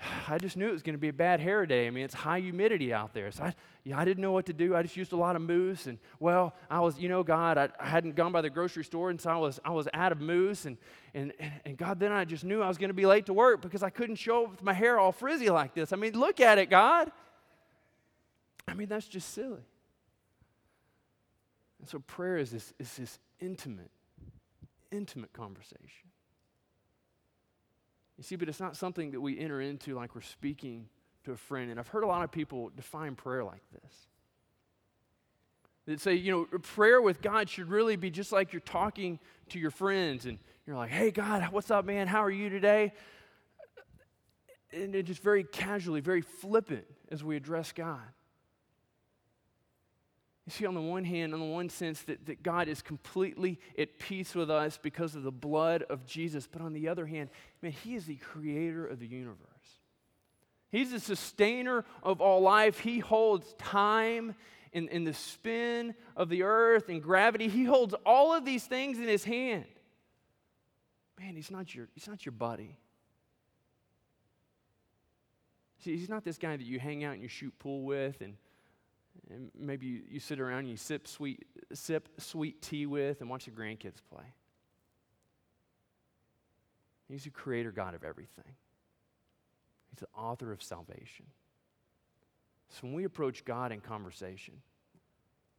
I 0.28 0.38
just 0.38 0.56
knew 0.56 0.68
it 0.68 0.72
was 0.72 0.82
going 0.82 0.94
to 0.94 1.00
be 1.00 1.08
a 1.08 1.12
bad 1.12 1.40
hair 1.40 1.66
day. 1.66 1.86
I 1.86 1.90
mean, 1.90 2.04
it's 2.04 2.14
high 2.14 2.40
humidity 2.40 2.92
out 2.92 3.14
there. 3.14 3.30
So 3.30 3.44
I, 3.44 3.54
yeah, 3.84 3.98
I 3.98 4.04
didn't 4.04 4.22
know 4.22 4.32
what 4.32 4.46
to 4.46 4.52
do. 4.52 4.74
I 4.74 4.82
just 4.82 4.96
used 4.96 5.12
a 5.12 5.16
lot 5.16 5.36
of 5.36 5.42
mousse. 5.42 5.86
And, 5.86 5.98
well, 6.20 6.54
I 6.70 6.80
was, 6.80 6.98
you 6.98 7.08
know, 7.08 7.22
God, 7.22 7.58
I, 7.58 7.68
I 7.78 7.86
hadn't 7.86 8.14
gone 8.14 8.32
by 8.32 8.40
the 8.40 8.50
grocery 8.50 8.84
store, 8.84 9.10
and 9.10 9.20
so 9.20 9.30
I 9.30 9.36
was, 9.36 9.60
I 9.64 9.70
was 9.70 9.88
out 9.94 10.12
of 10.12 10.20
mousse. 10.20 10.64
And, 10.64 10.76
and, 11.14 11.32
and 11.64 11.76
God, 11.76 11.98
then 12.00 12.12
I 12.12 12.24
just 12.24 12.44
knew 12.44 12.62
I 12.62 12.68
was 12.68 12.78
going 12.78 12.90
to 12.90 12.94
be 12.94 13.06
late 13.06 13.26
to 13.26 13.32
work 13.32 13.62
because 13.62 13.82
I 13.82 13.90
couldn't 13.90 14.16
show 14.16 14.44
up 14.44 14.50
with 14.52 14.62
my 14.62 14.72
hair 14.72 14.98
all 14.98 15.12
frizzy 15.12 15.50
like 15.50 15.74
this. 15.74 15.92
I 15.92 15.96
mean, 15.96 16.18
look 16.18 16.40
at 16.40 16.58
it, 16.58 16.70
God. 16.70 17.10
I 18.66 18.74
mean, 18.74 18.88
that's 18.88 19.08
just 19.08 19.32
silly. 19.32 19.64
And 21.80 21.88
so 21.88 22.00
prayer 22.00 22.36
is 22.36 22.50
this, 22.50 22.74
is 22.78 22.92
this 22.96 23.18
intimate, 23.40 23.90
intimate 24.90 25.32
conversation. 25.32 26.10
You 28.18 28.24
see, 28.24 28.36
but 28.36 28.48
it's 28.48 28.60
not 28.60 28.76
something 28.76 29.12
that 29.12 29.20
we 29.20 29.38
enter 29.38 29.60
into 29.60 29.94
like 29.94 30.14
we're 30.14 30.20
speaking 30.22 30.88
to 31.24 31.32
a 31.32 31.36
friend. 31.36 31.70
And 31.70 31.78
I've 31.78 31.88
heard 31.88 32.02
a 32.02 32.06
lot 32.08 32.24
of 32.24 32.32
people 32.32 32.70
define 32.76 33.14
prayer 33.14 33.44
like 33.44 33.62
this. 33.72 33.92
That 35.86 36.00
say, 36.00 36.14
you 36.14 36.32
know, 36.32 36.58
prayer 36.58 37.00
with 37.00 37.22
God 37.22 37.48
should 37.48 37.70
really 37.70 37.96
be 37.96 38.10
just 38.10 38.32
like 38.32 38.52
you're 38.52 38.60
talking 38.60 39.20
to 39.50 39.58
your 39.58 39.70
friends 39.70 40.26
and 40.26 40.38
you're 40.66 40.76
like, 40.76 40.90
hey, 40.90 41.10
God, 41.10 41.44
what's 41.50 41.70
up, 41.70 41.86
man? 41.86 42.08
How 42.08 42.22
are 42.22 42.30
you 42.30 42.50
today? 42.50 42.92
And 44.72 44.92
just 45.06 45.22
very 45.22 45.44
casually, 45.44 46.00
very 46.00 46.20
flippant 46.20 46.84
as 47.10 47.24
we 47.24 47.36
address 47.36 47.72
God. 47.72 48.02
You 50.48 50.52
see, 50.52 50.64
on 50.64 50.72
the 50.72 50.80
one 50.80 51.04
hand, 51.04 51.34
on 51.34 51.40
the 51.40 51.46
one 51.46 51.68
sense, 51.68 52.00
that, 52.04 52.24
that 52.24 52.42
God 52.42 52.68
is 52.68 52.80
completely 52.80 53.60
at 53.78 53.98
peace 53.98 54.34
with 54.34 54.50
us 54.50 54.78
because 54.82 55.14
of 55.14 55.22
the 55.22 55.30
blood 55.30 55.82
of 55.90 56.06
Jesus. 56.06 56.48
But 56.50 56.62
on 56.62 56.72
the 56.72 56.88
other 56.88 57.04
hand, 57.04 57.28
man, 57.60 57.72
He 57.72 57.94
is 57.94 58.06
the 58.06 58.14
creator 58.14 58.86
of 58.86 58.98
the 58.98 59.06
universe. 59.06 59.36
He's 60.72 60.90
the 60.90 61.00
sustainer 61.00 61.84
of 62.02 62.22
all 62.22 62.40
life. 62.40 62.78
He 62.78 62.98
holds 62.98 63.52
time 63.58 64.34
in, 64.72 64.88
in 64.88 65.04
the 65.04 65.12
spin 65.12 65.94
of 66.16 66.30
the 66.30 66.44
earth 66.44 66.88
and 66.88 67.02
gravity. 67.02 67.48
He 67.48 67.64
holds 67.64 67.94
all 68.06 68.32
of 68.32 68.46
these 68.46 68.64
things 68.64 68.98
in 68.98 69.06
His 69.06 69.24
hand. 69.24 69.66
Man, 71.20 71.36
He's 71.36 71.50
not 71.50 71.74
your, 71.74 71.88
he's 71.92 72.08
not 72.08 72.24
your 72.24 72.32
buddy. 72.32 72.78
See, 75.84 75.94
He's 75.94 76.08
not 76.08 76.24
this 76.24 76.38
guy 76.38 76.56
that 76.56 76.64
you 76.64 76.80
hang 76.80 77.04
out 77.04 77.12
and 77.12 77.22
you 77.22 77.28
shoot 77.28 77.52
pool 77.58 77.82
with 77.82 78.22
and 78.22 78.36
and 79.30 79.50
maybe 79.58 79.86
you, 79.86 80.02
you 80.08 80.20
sit 80.20 80.40
around 80.40 80.60
and 80.60 80.70
you 80.70 80.76
sip 80.76 81.06
sweet, 81.06 81.46
sip 81.72 82.08
sweet 82.18 82.62
tea 82.62 82.86
with 82.86 83.20
and 83.20 83.28
watch 83.28 83.44
the 83.44 83.50
grandkids 83.50 84.00
play. 84.12 84.24
He's 87.08 87.24
the 87.24 87.30
creator 87.30 87.72
God 87.72 87.94
of 87.94 88.04
everything. 88.04 88.54
He's 89.90 90.00
the 90.00 90.20
author 90.20 90.52
of 90.52 90.62
salvation. 90.62 91.26
So 92.70 92.80
when 92.82 92.92
we 92.92 93.04
approach 93.04 93.44
God 93.44 93.72
in 93.72 93.80
conversation, 93.80 94.54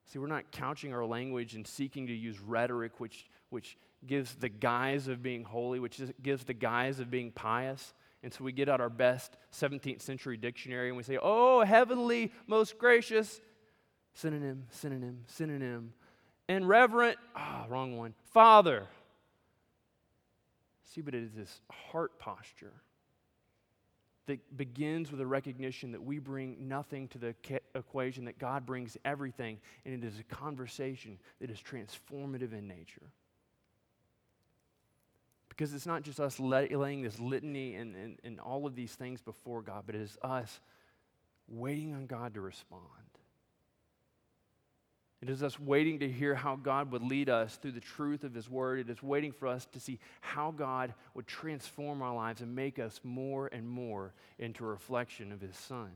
see, 0.05 0.19
we're 0.19 0.27
not 0.27 0.51
couching 0.51 0.93
our 0.93 1.05
language 1.05 1.55
and 1.55 1.65
seeking 1.65 2.07
to 2.07 2.13
use 2.13 2.39
rhetoric 2.39 2.99
which, 2.99 3.27
which 3.49 3.77
gives 4.05 4.35
the 4.35 4.49
guise 4.49 5.07
of 5.07 5.23
being 5.23 5.43
holy, 5.43 5.79
which 5.79 5.99
is, 5.99 6.11
gives 6.21 6.43
the 6.43 6.53
guise 6.53 6.99
of 6.99 7.09
being 7.09 7.31
pious. 7.31 7.93
And 8.21 8.33
so 8.33 8.43
we 8.43 8.51
get 8.51 8.69
out 8.69 8.79
our 8.79 8.89
best 8.89 9.37
17th 9.53 10.01
century 10.01 10.37
dictionary 10.37 10.89
and 10.89 10.97
we 10.97 11.03
say, 11.03 11.17
Oh, 11.21 11.63
heavenly, 11.63 12.31
most 12.47 12.77
gracious, 12.77 13.41
synonym, 14.13 14.65
synonym, 14.71 15.23
synonym. 15.27 15.93
And 16.47 16.67
reverent, 16.67 17.17
ah, 17.35 17.65
wrong 17.69 17.95
one, 17.95 18.15
father. 18.33 18.87
See, 20.85 21.01
but 21.01 21.13
it 21.13 21.23
is 21.23 21.33
this 21.33 21.61
heart 21.69 22.17
posture 22.17 22.73
that 24.29 24.57
begins 24.57 25.11
with 25.11 25.19
a 25.21 25.25
recognition 25.25 25.91
that 25.91 26.03
we 26.03 26.19
bring 26.19 26.55
nothing 26.67 27.07
to 27.07 27.17
the 27.17 27.35
equation, 27.73 28.25
that 28.25 28.37
God 28.37 28.63
brings 28.63 28.95
everything, 29.03 29.57
and 29.85 29.93
it 29.93 30.07
is 30.07 30.19
a 30.19 30.23
conversation 30.23 31.17
that 31.41 31.49
is 31.49 31.59
transformative 31.59 32.53
in 32.53 32.67
nature. 32.67 33.11
Because 35.49 35.73
it's 35.73 35.87
not 35.87 36.03
just 36.03 36.19
us 36.19 36.39
laying 36.39 37.01
this 37.01 37.19
litany 37.19 37.75
and, 37.75 37.95
and, 37.95 38.19
and 38.23 38.39
all 38.39 38.67
of 38.67 38.75
these 38.75 38.93
things 38.93 39.19
before 39.19 39.63
God, 39.63 39.83
but 39.87 39.95
it 39.95 40.01
is 40.01 40.17
us 40.21 40.59
waiting 41.47 41.95
on 41.95 42.05
God 42.05 42.35
to 42.35 42.41
respond. 42.41 42.83
It 45.21 45.29
is 45.29 45.43
us 45.43 45.59
waiting 45.59 45.99
to 45.99 46.09
hear 46.09 46.33
how 46.33 46.55
God 46.55 46.91
would 46.93 47.03
lead 47.03 47.29
us 47.29 47.57
through 47.57 47.73
the 47.73 47.81
truth 47.81 48.23
of 48.23 48.33
His 48.33 48.49
Word. 48.49 48.79
It 48.79 48.89
is 48.89 49.03
waiting 49.03 49.33
for 49.33 49.47
us 49.47 49.65
to 49.73 49.79
see 49.79 49.99
how 50.21 50.51
God 50.51 50.93
would 51.13 51.27
transform 51.27 52.01
our 52.01 52.15
lives 52.15 52.41
and 52.41 52.55
make 52.55 52.79
us 52.79 53.01
more 53.03 53.47
and 53.51 53.67
more 53.67 54.13
into 54.37 54.63
a 54.63 54.67
reflection 54.67 55.33
of 55.33 55.41
His 55.41 55.57
Son. 55.57 55.91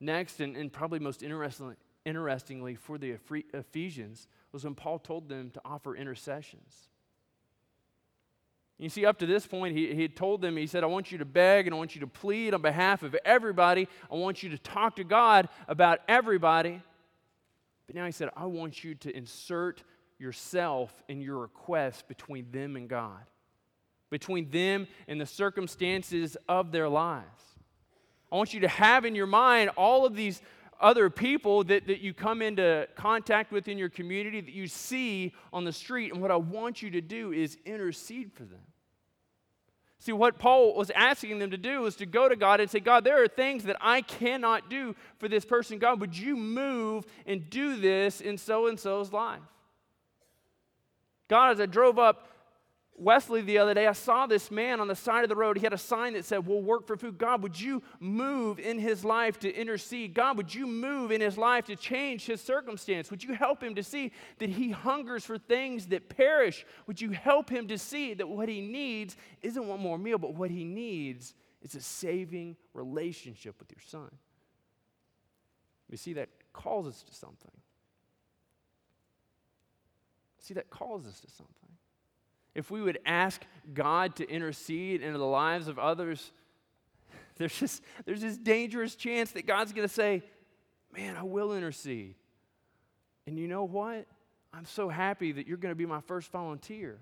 Next, 0.00 0.40
and, 0.40 0.56
and 0.56 0.72
probably 0.72 0.98
most 0.98 1.22
interestingly, 1.22 1.74
interestingly 2.06 2.74
for 2.74 2.96
the 2.96 3.18
Ephesians, 3.52 4.28
was 4.50 4.64
when 4.64 4.74
Paul 4.74 4.98
told 4.98 5.28
them 5.28 5.50
to 5.50 5.60
offer 5.64 5.94
intercessions. 5.94 6.88
You 8.78 8.88
see, 8.88 9.04
up 9.06 9.18
to 9.18 9.26
this 9.26 9.46
point, 9.46 9.76
he, 9.76 9.94
he 9.94 10.02
had 10.02 10.16
told 10.16 10.40
them, 10.40 10.56
he 10.56 10.66
said, 10.66 10.82
I 10.82 10.88
want 10.88 11.12
you 11.12 11.18
to 11.18 11.24
beg 11.24 11.66
and 11.66 11.74
I 11.74 11.78
want 11.78 11.94
you 11.94 12.00
to 12.00 12.06
plead 12.06 12.54
on 12.54 12.62
behalf 12.62 13.02
of 13.02 13.14
everybody. 13.24 13.86
I 14.10 14.14
want 14.16 14.42
you 14.42 14.48
to 14.48 14.58
talk 14.58 14.96
to 14.96 15.04
God 15.04 15.48
about 15.68 16.00
everybody. 16.08 16.82
But 17.86 17.96
now 17.96 18.06
he 18.06 18.12
said, 18.12 18.30
I 18.36 18.46
want 18.46 18.84
you 18.84 18.94
to 18.96 19.16
insert 19.16 19.82
yourself 20.18 21.02
in 21.08 21.20
your 21.20 21.38
request 21.38 22.08
between 22.08 22.50
them 22.50 22.76
and 22.76 22.88
God, 22.88 23.24
between 24.10 24.50
them 24.50 24.86
and 25.08 25.20
the 25.20 25.26
circumstances 25.26 26.36
of 26.48 26.72
their 26.72 26.88
lives. 26.88 27.42
I 28.30 28.36
want 28.36 28.54
you 28.54 28.60
to 28.60 28.68
have 28.68 29.04
in 29.04 29.14
your 29.14 29.26
mind 29.26 29.70
all 29.76 30.06
of 30.06 30.14
these 30.14 30.40
other 30.80 31.10
people 31.10 31.64
that, 31.64 31.86
that 31.86 32.00
you 32.00 32.12
come 32.12 32.42
into 32.42 32.88
contact 32.96 33.52
with 33.52 33.68
in 33.68 33.78
your 33.78 33.88
community, 33.88 34.40
that 34.40 34.52
you 34.52 34.66
see 34.66 35.32
on 35.52 35.64
the 35.64 35.72
street. 35.72 36.12
And 36.12 36.20
what 36.20 36.30
I 36.30 36.36
want 36.36 36.82
you 36.82 36.90
to 36.90 37.00
do 37.00 37.32
is 37.32 37.56
intercede 37.64 38.32
for 38.32 38.44
them. 38.44 38.60
See, 40.02 40.10
what 40.10 40.36
Paul 40.36 40.74
was 40.74 40.90
asking 40.96 41.38
them 41.38 41.52
to 41.52 41.56
do 41.56 41.82
was 41.82 41.94
to 41.94 42.06
go 42.06 42.28
to 42.28 42.34
God 42.34 42.58
and 42.58 42.68
say, 42.68 42.80
God, 42.80 43.04
there 43.04 43.22
are 43.22 43.28
things 43.28 43.62
that 43.62 43.76
I 43.80 44.00
cannot 44.00 44.68
do 44.68 44.96
for 45.20 45.28
this 45.28 45.44
person. 45.44 45.78
God, 45.78 46.00
would 46.00 46.18
you 46.18 46.34
move 46.36 47.06
and 47.24 47.48
do 47.48 47.76
this 47.76 48.20
in 48.20 48.36
so 48.36 48.66
and 48.66 48.80
so's 48.80 49.12
life? 49.12 49.38
God, 51.28 51.52
as 51.52 51.60
I 51.60 51.66
drove 51.66 52.00
up 52.00 52.26
Wesley 52.94 53.40
the 53.40 53.58
other 53.58 53.74
day, 53.74 53.86
I 53.86 53.92
saw 53.92 54.26
this 54.26 54.50
man 54.50 54.78
on 54.78 54.86
the 54.86 54.94
side 54.94 55.24
of 55.24 55.28
the 55.28 55.36
road. 55.36 55.56
He 55.56 55.64
had 55.64 55.72
a 55.72 55.78
sign 55.78 56.12
that 56.12 56.24
said, 56.24 56.46
We'll 56.46 56.62
work 56.62 56.86
for 56.86 56.96
food. 56.96 57.18
God, 57.18 57.42
would 57.42 57.58
you 57.58 57.82
move 57.98 58.58
in 58.58 58.78
his 58.78 59.04
life 59.04 59.40
to 59.40 59.52
intercede? 59.52 60.14
God, 60.14 60.36
would 60.36 60.54
you 60.54 60.66
move 60.66 61.10
in 61.10 61.20
his 61.20 61.38
life 61.38 61.64
to 61.66 61.76
change 61.76 62.26
his 62.26 62.40
circumstance? 62.40 63.10
Would 63.10 63.24
you 63.24 63.34
help 63.34 63.62
him 63.62 63.74
to 63.76 63.82
see 63.82 64.12
that 64.38 64.50
he 64.50 64.70
hungers 64.70 65.24
for 65.24 65.38
things 65.38 65.86
that 65.86 66.10
perish? 66.10 66.66
Would 66.86 67.00
you 67.00 67.10
help 67.10 67.50
him 67.50 67.66
to 67.68 67.78
see 67.78 68.14
that 68.14 68.28
what 68.28 68.48
he 68.48 68.60
needs 68.60 69.16
isn't 69.40 69.66
one 69.66 69.80
more 69.80 69.98
meal, 69.98 70.18
but 70.18 70.34
what 70.34 70.50
he 70.50 70.64
needs 70.64 71.34
is 71.62 71.74
a 71.74 71.80
saving 71.80 72.56
relationship 72.74 73.58
with 73.58 73.70
your 73.72 73.82
son? 73.86 74.10
You 75.90 75.96
see, 75.96 76.12
that 76.14 76.28
calls 76.52 76.86
us 76.86 77.02
to 77.02 77.14
something. 77.14 77.50
See, 80.38 80.54
that 80.54 80.70
calls 80.70 81.06
us 81.06 81.20
to 81.20 81.30
something. 81.30 81.71
If 82.54 82.70
we 82.70 82.82
would 82.82 82.98
ask 83.06 83.42
God 83.72 84.16
to 84.16 84.28
intercede 84.28 85.02
into 85.02 85.18
the 85.18 85.26
lives 85.26 85.68
of 85.68 85.78
others, 85.78 86.32
there's 87.36 87.58
just 87.58 87.82
there's 88.04 88.20
this 88.20 88.36
dangerous 88.36 88.94
chance 88.94 89.32
that 89.32 89.46
God's 89.46 89.72
going 89.72 89.88
to 89.88 89.92
say, 89.92 90.22
"Man, 90.92 91.16
I 91.16 91.22
will 91.22 91.54
intercede." 91.54 92.14
And 93.26 93.38
you 93.38 93.48
know 93.48 93.64
what? 93.64 94.06
I'm 94.52 94.66
so 94.66 94.88
happy 94.88 95.32
that 95.32 95.46
you're 95.46 95.56
going 95.56 95.72
to 95.72 95.76
be 95.76 95.86
my 95.86 96.00
first 96.00 96.30
volunteer. 96.30 96.98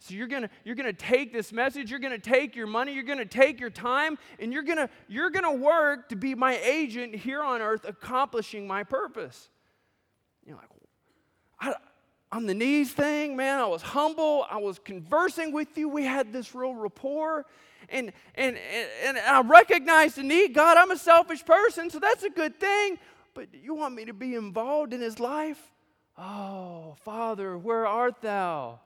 So 0.00 0.14
you're 0.14 0.28
going 0.28 0.42
to 0.42 0.50
you're 0.64 0.76
going 0.76 0.86
to 0.86 0.92
take 0.92 1.32
this 1.32 1.52
message, 1.52 1.90
you're 1.90 2.00
going 2.00 2.18
to 2.18 2.30
take 2.30 2.54
your 2.54 2.66
money, 2.66 2.92
you're 2.92 3.02
going 3.02 3.18
to 3.18 3.24
take 3.24 3.60
your 3.60 3.70
time 3.70 4.16
and 4.38 4.52
you're 4.52 4.62
going 4.62 4.78
to 4.78 4.88
you're 5.08 5.30
going 5.30 5.44
to 5.44 5.62
work 5.62 6.08
to 6.10 6.16
be 6.16 6.34
my 6.34 6.56
agent 6.58 7.14
here 7.14 7.42
on 7.42 7.60
earth 7.60 7.84
accomplishing 7.84 8.66
my 8.66 8.84
purpose. 8.84 9.50
You're 10.46 10.56
like, 10.56 10.68
I, 11.60 11.74
on 12.30 12.46
the 12.46 12.54
knees 12.54 12.92
thing, 12.92 13.36
man, 13.36 13.58
I 13.58 13.66
was 13.66 13.82
humble. 13.82 14.46
I 14.50 14.58
was 14.58 14.78
conversing 14.78 15.52
with 15.52 15.76
you. 15.78 15.88
We 15.88 16.04
had 16.04 16.32
this 16.32 16.54
real 16.54 16.74
rapport. 16.74 17.46
And, 17.88 18.12
and, 18.34 18.56
and, 18.56 18.88
and 19.06 19.18
I 19.18 19.40
recognized 19.40 20.16
the 20.16 20.22
need. 20.22 20.52
God, 20.52 20.76
I'm 20.76 20.90
a 20.90 20.98
selfish 20.98 21.44
person, 21.44 21.88
so 21.88 21.98
that's 21.98 22.24
a 22.24 22.30
good 22.30 22.60
thing. 22.60 22.98
But 23.32 23.48
you 23.54 23.74
want 23.74 23.94
me 23.94 24.04
to 24.06 24.12
be 24.12 24.34
involved 24.34 24.92
in 24.92 25.00
his 25.00 25.18
life? 25.18 25.60
Oh, 26.18 26.96
Father, 27.04 27.56
where 27.56 27.86
art 27.86 28.20
thou? 28.20 28.80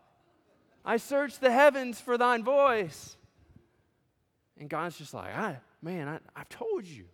I 0.84 0.99
searched 0.99 1.40
the 1.40 1.50
heavens 1.50 2.00
for 2.00 2.18
thine 2.18 2.44
voice. 2.44 3.16
And 4.58 4.68
God's 4.68 4.99
just 4.99 5.14
like, 5.14 5.34
I, 5.34 5.58
man, 5.80 6.08
I, 6.08 6.18
I've 6.37 6.49
told 6.49 6.87
you. 6.87 7.06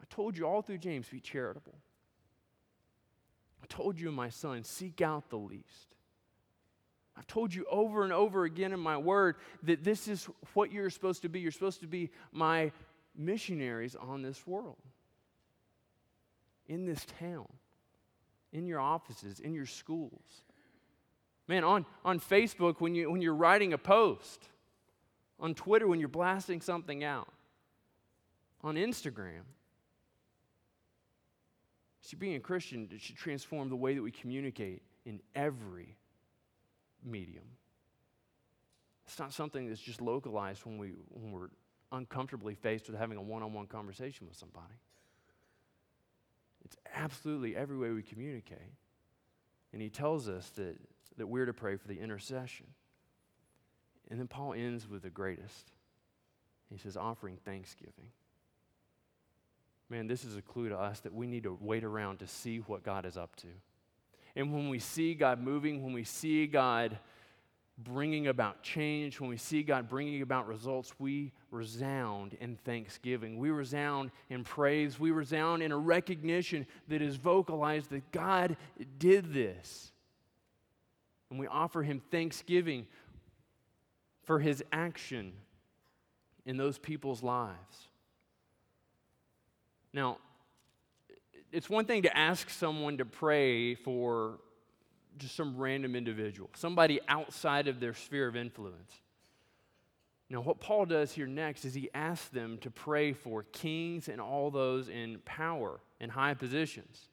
I 0.00 0.04
told 0.08 0.36
you 0.36 0.46
all 0.46 0.62
through 0.62 0.78
James, 0.78 1.06
to 1.06 1.12
be 1.12 1.20
charitable. 1.20 1.74
I 3.66 3.74
told 3.74 3.98
you, 3.98 4.12
my 4.12 4.28
son, 4.28 4.62
seek 4.62 5.00
out 5.00 5.28
the 5.28 5.38
least. 5.38 5.96
I've 7.16 7.26
told 7.26 7.52
you 7.52 7.66
over 7.68 8.04
and 8.04 8.12
over 8.12 8.44
again 8.44 8.72
in 8.72 8.78
my 8.78 8.96
word 8.96 9.36
that 9.64 9.82
this 9.82 10.06
is 10.06 10.28
what 10.54 10.70
you're 10.70 10.90
supposed 10.90 11.22
to 11.22 11.28
be. 11.28 11.40
You're 11.40 11.50
supposed 11.50 11.80
to 11.80 11.88
be 11.88 12.10
my 12.30 12.70
missionaries 13.16 13.96
on 13.96 14.22
this 14.22 14.46
world, 14.46 14.76
in 16.68 16.84
this 16.84 17.04
town, 17.18 17.48
in 18.52 18.66
your 18.66 18.78
offices, 18.78 19.40
in 19.40 19.52
your 19.52 19.66
schools. 19.66 20.42
Man, 21.48 21.64
on, 21.64 21.86
on 22.04 22.20
Facebook, 22.20 22.80
when, 22.80 22.94
you, 22.94 23.10
when 23.10 23.20
you're 23.20 23.34
writing 23.34 23.72
a 23.72 23.78
post, 23.78 24.48
on 25.40 25.54
Twitter, 25.54 25.88
when 25.88 25.98
you're 25.98 26.08
blasting 26.08 26.60
something 26.60 27.02
out, 27.02 27.32
on 28.62 28.76
Instagram, 28.76 29.42
see, 32.06 32.16
being 32.16 32.36
a 32.36 32.40
Christian 32.40 32.88
it 32.92 33.00
should 33.00 33.16
transform 33.16 33.68
the 33.68 33.76
way 33.76 33.94
that 33.94 34.02
we 34.02 34.10
communicate 34.10 34.82
in 35.04 35.20
every 35.34 35.96
medium. 37.04 37.44
It's 39.06 39.18
not 39.18 39.32
something 39.32 39.68
that's 39.68 39.80
just 39.80 40.00
localized 40.00 40.64
when, 40.64 40.78
we, 40.78 40.92
when 41.10 41.30
we're 41.30 41.48
uncomfortably 41.92 42.54
faced 42.54 42.88
with 42.88 42.98
having 42.98 43.16
a 43.16 43.22
one 43.22 43.42
on 43.42 43.52
one 43.52 43.66
conversation 43.66 44.26
with 44.26 44.36
somebody. 44.36 44.74
It's 46.64 46.76
absolutely 46.94 47.54
every 47.54 47.78
way 47.78 47.90
we 47.90 48.02
communicate. 48.02 48.72
And 49.72 49.80
he 49.80 49.88
tells 49.88 50.28
us 50.28 50.48
that, 50.56 50.76
that 51.16 51.26
we're 51.28 51.46
to 51.46 51.52
pray 51.52 51.76
for 51.76 51.86
the 51.86 52.00
intercession. 52.00 52.66
And 54.10 54.18
then 54.18 54.26
Paul 54.26 54.54
ends 54.54 54.88
with 54.88 55.02
the 55.02 55.10
greatest. 55.10 55.72
He 56.70 56.78
says, 56.78 56.96
offering 56.96 57.38
thanksgiving. 57.44 58.10
Man, 59.88 60.06
this 60.06 60.24
is 60.24 60.36
a 60.36 60.42
clue 60.42 60.68
to 60.68 60.76
us 60.76 61.00
that 61.00 61.14
we 61.14 61.26
need 61.26 61.44
to 61.44 61.56
wait 61.60 61.84
around 61.84 62.18
to 62.18 62.26
see 62.26 62.58
what 62.58 62.82
God 62.82 63.06
is 63.06 63.16
up 63.16 63.36
to. 63.36 63.48
And 64.34 64.52
when 64.52 64.68
we 64.68 64.78
see 64.78 65.14
God 65.14 65.40
moving, 65.40 65.82
when 65.82 65.92
we 65.92 66.04
see 66.04 66.46
God 66.46 66.98
bringing 67.78 68.26
about 68.26 68.62
change, 68.62 69.20
when 69.20 69.30
we 69.30 69.36
see 69.36 69.62
God 69.62 69.88
bringing 69.88 70.22
about 70.22 70.48
results, 70.48 70.92
we 70.98 71.32
resound 71.50 72.34
in 72.40 72.56
thanksgiving. 72.56 73.38
We 73.38 73.50
resound 73.50 74.10
in 74.28 74.44
praise. 74.44 74.98
We 74.98 75.10
resound 75.10 75.62
in 75.62 75.72
a 75.72 75.78
recognition 75.78 76.66
that 76.88 77.00
is 77.00 77.16
vocalized 77.16 77.90
that 77.90 78.10
God 78.12 78.56
did 78.98 79.32
this. 79.32 79.92
And 81.30 81.38
we 81.38 81.46
offer 81.46 81.82
Him 81.82 82.00
thanksgiving 82.10 82.86
for 84.24 84.38
His 84.38 84.64
action 84.72 85.32
in 86.44 86.56
those 86.56 86.78
people's 86.78 87.22
lives. 87.22 87.88
Now, 89.92 90.18
it's 91.52 91.70
one 91.70 91.84
thing 91.84 92.02
to 92.02 92.16
ask 92.16 92.50
someone 92.50 92.98
to 92.98 93.04
pray 93.04 93.74
for 93.74 94.38
just 95.18 95.34
some 95.34 95.56
random 95.56 95.96
individual, 95.96 96.50
somebody 96.54 97.00
outside 97.08 97.68
of 97.68 97.80
their 97.80 97.94
sphere 97.94 98.28
of 98.28 98.36
influence. 98.36 98.92
Now, 100.28 100.40
what 100.40 100.60
Paul 100.60 100.86
does 100.86 101.12
here 101.12 101.26
next 101.26 101.64
is 101.64 101.72
he 101.72 101.88
asks 101.94 102.28
them 102.28 102.58
to 102.58 102.70
pray 102.70 103.12
for 103.12 103.44
kings 103.44 104.08
and 104.08 104.20
all 104.20 104.50
those 104.50 104.88
in 104.88 105.20
power 105.24 105.80
and 106.00 106.10
high 106.10 106.34
positions. 106.34 107.08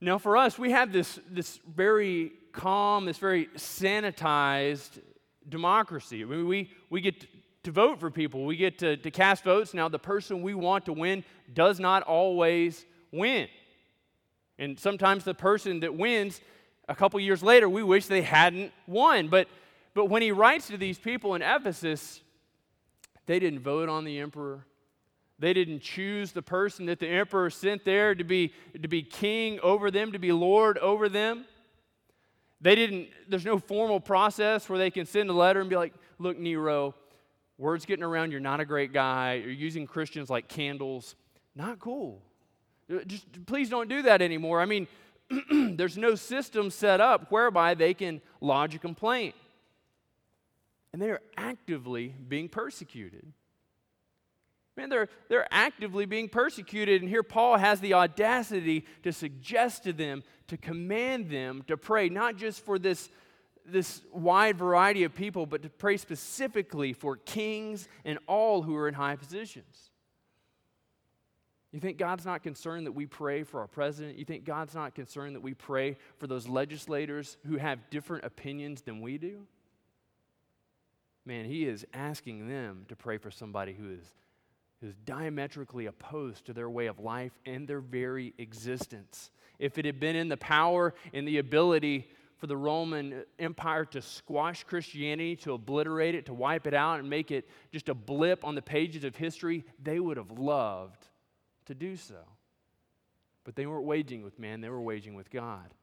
Now, 0.00 0.18
for 0.18 0.36
us, 0.36 0.58
we 0.58 0.72
have 0.72 0.92
this, 0.92 1.18
this 1.30 1.60
very 1.66 2.32
calm, 2.52 3.04
this 3.04 3.18
very 3.18 3.46
sanitized 3.56 5.00
democracy. 5.48 6.22
I 6.22 6.26
mean, 6.26 6.46
we, 6.46 6.70
we 6.90 7.00
get 7.00 7.26
to 7.68 7.72
vote 7.72 8.00
for 8.00 8.10
people, 8.10 8.46
we 8.46 8.56
get 8.56 8.78
to, 8.78 8.96
to 8.96 9.10
cast 9.10 9.44
votes. 9.44 9.74
Now, 9.74 9.90
the 9.90 9.98
person 9.98 10.40
we 10.40 10.54
want 10.54 10.86
to 10.86 10.92
win 10.94 11.22
does 11.52 11.78
not 11.78 12.02
always 12.02 12.86
win. 13.12 13.46
And 14.58 14.80
sometimes 14.80 15.22
the 15.22 15.34
person 15.34 15.80
that 15.80 15.94
wins, 15.94 16.40
a 16.88 16.94
couple 16.94 17.20
years 17.20 17.42
later, 17.42 17.68
we 17.68 17.82
wish 17.82 18.06
they 18.06 18.22
hadn't 18.22 18.72
won. 18.86 19.28
But, 19.28 19.48
but 19.92 20.06
when 20.06 20.22
he 20.22 20.32
writes 20.32 20.68
to 20.68 20.78
these 20.78 20.98
people 20.98 21.34
in 21.34 21.42
Ephesus, 21.42 22.22
they 23.26 23.38
didn't 23.38 23.60
vote 23.60 23.90
on 23.90 24.04
the 24.04 24.18
emperor. 24.18 24.64
They 25.38 25.52
didn't 25.52 25.80
choose 25.80 26.32
the 26.32 26.42
person 26.42 26.86
that 26.86 27.00
the 27.00 27.08
emperor 27.08 27.50
sent 27.50 27.84
there 27.84 28.14
to 28.14 28.24
be, 28.24 28.54
to 28.80 28.88
be 28.88 29.02
king 29.02 29.60
over 29.60 29.90
them, 29.90 30.12
to 30.12 30.18
be 30.18 30.32
lord 30.32 30.78
over 30.78 31.10
them. 31.10 31.44
They 32.62 32.74
didn't, 32.74 33.08
there's 33.28 33.44
no 33.44 33.58
formal 33.58 34.00
process 34.00 34.70
where 34.70 34.78
they 34.78 34.90
can 34.90 35.04
send 35.04 35.28
a 35.28 35.34
letter 35.34 35.60
and 35.60 35.68
be 35.68 35.76
like, 35.76 35.92
look, 36.18 36.38
Nero, 36.38 36.94
word's 37.58 37.84
getting 37.84 38.04
around 38.04 38.30
you're 38.30 38.40
not 38.40 38.60
a 38.60 38.64
great 38.64 38.92
guy. 38.92 39.34
You're 39.34 39.50
using 39.50 39.86
Christians 39.86 40.30
like 40.30 40.48
candles. 40.48 41.16
Not 41.54 41.78
cool. 41.80 42.22
Uh, 42.90 43.00
just 43.06 43.26
please 43.46 43.68
don't 43.68 43.88
do 43.88 44.02
that 44.02 44.22
anymore. 44.22 44.60
I 44.60 44.64
mean, 44.64 44.86
there's 45.50 45.98
no 45.98 46.14
system 46.14 46.70
set 46.70 47.00
up 47.00 47.30
whereby 47.30 47.74
they 47.74 47.92
can 47.92 48.22
lodge 48.40 48.74
a 48.74 48.78
complaint. 48.78 49.34
And 50.92 51.02
they 51.02 51.10
are 51.10 51.20
actively 51.36 52.14
being 52.28 52.48
persecuted. 52.48 53.30
Man, 54.76 54.88
they're, 54.88 55.08
they're 55.28 55.48
actively 55.50 56.06
being 56.06 56.28
persecuted. 56.28 57.02
And 57.02 57.10
here 57.10 57.24
Paul 57.24 57.56
has 57.56 57.80
the 57.80 57.94
audacity 57.94 58.86
to 59.02 59.12
suggest 59.12 59.82
to 59.84 59.92
them, 59.92 60.22
to 60.46 60.56
command 60.56 61.30
them 61.30 61.62
to 61.66 61.76
pray, 61.76 62.08
not 62.08 62.36
just 62.36 62.64
for 62.64 62.78
this, 62.78 63.10
this 63.70 64.02
wide 64.12 64.56
variety 64.56 65.04
of 65.04 65.14
people, 65.14 65.46
but 65.46 65.62
to 65.62 65.68
pray 65.68 65.96
specifically 65.96 66.92
for 66.92 67.16
kings 67.16 67.88
and 68.04 68.18
all 68.26 68.62
who 68.62 68.74
are 68.76 68.88
in 68.88 68.94
high 68.94 69.16
positions. 69.16 69.90
You 71.72 71.80
think 71.80 71.98
God's 71.98 72.24
not 72.24 72.42
concerned 72.42 72.86
that 72.86 72.92
we 72.92 73.04
pray 73.04 73.42
for 73.42 73.60
our 73.60 73.66
president? 73.66 74.16
You 74.16 74.24
think 74.24 74.44
God's 74.44 74.74
not 74.74 74.94
concerned 74.94 75.36
that 75.36 75.42
we 75.42 75.52
pray 75.52 75.96
for 76.16 76.26
those 76.26 76.48
legislators 76.48 77.36
who 77.46 77.56
have 77.56 77.90
different 77.90 78.24
opinions 78.24 78.80
than 78.80 79.02
we 79.02 79.18
do? 79.18 79.46
Man, 81.26 81.44
He 81.44 81.66
is 81.66 81.86
asking 81.92 82.48
them 82.48 82.86
to 82.88 82.96
pray 82.96 83.18
for 83.18 83.30
somebody 83.30 83.74
who 83.74 83.90
is, 83.90 84.14
who 84.80 84.88
is 84.88 84.94
diametrically 85.04 85.84
opposed 85.84 86.46
to 86.46 86.54
their 86.54 86.70
way 86.70 86.86
of 86.86 87.00
life 87.00 87.38
and 87.44 87.68
their 87.68 87.80
very 87.80 88.32
existence. 88.38 89.30
If 89.58 89.76
it 89.76 89.84
had 89.84 90.00
been 90.00 90.16
in 90.16 90.28
the 90.28 90.38
power 90.38 90.94
and 91.12 91.28
the 91.28 91.36
ability 91.36 92.08
for 92.38 92.46
the 92.46 92.56
Roman 92.56 93.24
Empire 93.38 93.84
to 93.86 94.00
squash 94.00 94.64
Christianity, 94.64 95.36
to 95.36 95.52
obliterate 95.52 96.14
it, 96.14 96.26
to 96.26 96.34
wipe 96.34 96.66
it 96.66 96.74
out, 96.74 97.00
and 97.00 97.10
make 97.10 97.30
it 97.30 97.48
just 97.72 97.88
a 97.88 97.94
blip 97.94 98.44
on 98.44 98.54
the 98.54 98.62
pages 98.62 99.04
of 99.04 99.16
history, 99.16 99.64
they 99.82 99.98
would 99.98 100.16
have 100.16 100.30
loved 100.38 101.06
to 101.66 101.74
do 101.74 101.96
so. 101.96 102.20
But 103.44 103.56
they 103.56 103.66
weren't 103.66 103.84
waging 103.84 104.22
with 104.22 104.38
man, 104.38 104.60
they 104.60 104.68
were 104.68 104.80
waging 104.80 105.14
with 105.14 105.30
God. 105.30 105.74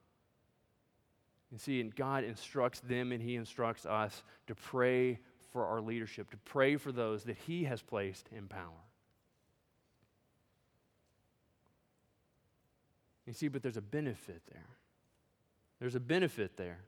You 1.52 1.58
see, 1.58 1.80
and 1.80 1.94
God 1.94 2.24
instructs 2.24 2.80
them 2.80 3.12
and 3.12 3.22
He 3.22 3.36
instructs 3.36 3.86
us 3.86 4.22
to 4.46 4.54
pray 4.54 5.20
for 5.52 5.66
our 5.66 5.80
leadership, 5.80 6.30
to 6.30 6.36
pray 6.38 6.76
for 6.76 6.90
those 6.90 7.24
that 7.24 7.36
He 7.46 7.64
has 7.64 7.82
placed 7.82 8.28
in 8.34 8.48
power. 8.48 8.62
You 13.26 13.32
see, 13.32 13.48
but 13.48 13.62
there's 13.62 13.76
a 13.76 13.82
benefit 13.82 14.42
there. 14.50 14.68
There's 15.80 15.94
a 15.94 16.00
benefit 16.00 16.56
there. 16.56 16.78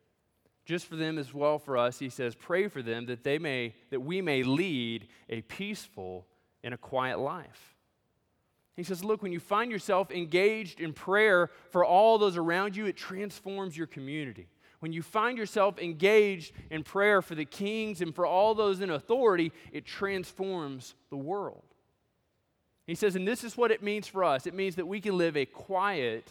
Just 0.64 0.86
for 0.86 0.96
them 0.96 1.18
as 1.18 1.32
well 1.32 1.58
for 1.58 1.78
us, 1.78 1.98
he 1.98 2.10
says, 2.10 2.34
pray 2.34 2.68
for 2.68 2.82
them 2.82 3.06
that 3.06 3.24
they 3.24 3.38
may, 3.38 3.74
that 3.90 4.00
we 4.00 4.20
may 4.20 4.42
lead 4.42 5.08
a 5.28 5.40
peaceful 5.42 6.26
and 6.62 6.74
a 6.74 6.78
quiet 6.78 7.18
life. 7.18 7.74
He 8.76 8.84
says, 8.84 9.02
Look, 9.02 9.22
when 9.22 9.32
you 9.32 9.40
find 9.40 9.72
yourself 9.72 10.12
engaged 10.12 10.80
in 10.80 10.92
prayer 10.92 11.50
for 11.70 11.84
all 11.84 12.16
those 12.16 12.36
around 12.36 12.76
you, 12.76 12.86
it 12.86 12.96
transforms 12.96 13.76
your 13.76 13.88
community. 13.88 14.46
When 14.78 14.92
you 14.92 15.02
find 15.02 15.36
yourself 15.36 15.80
engaged 15.80 16.52
in 16.70 16.84
prayer 16.84 17.20
for 17.20 17.34
the 17.34 17.44
kings 17.44 18.00
and 18.00 18.14
for 18.14 18.24
all 18.24 18.54
those 18.54 18.80
in 18.80 18.90
authority, 18.90 19.50
it 19.72 19.84
transforms 19.84 20.94
the 21.10 21.16
world. 21.16 21.64
He 22.86 22.94
says, 22.94 23.16
and 23.16 23.26
this 23.26 23.42
is 23.42 23.56
what 23.56 23.72
it 23.72 23.82
means 23.82 24.06
for 24.06 24.22
us 24.22 24.46
it 24.46 24.54
means 24.54 24.76
that 24.76 24.86
we 24.86 25.00
can 25.00 25.18
live 25.18 25.36
a 25.36 25.44
quiet 25.44 26.30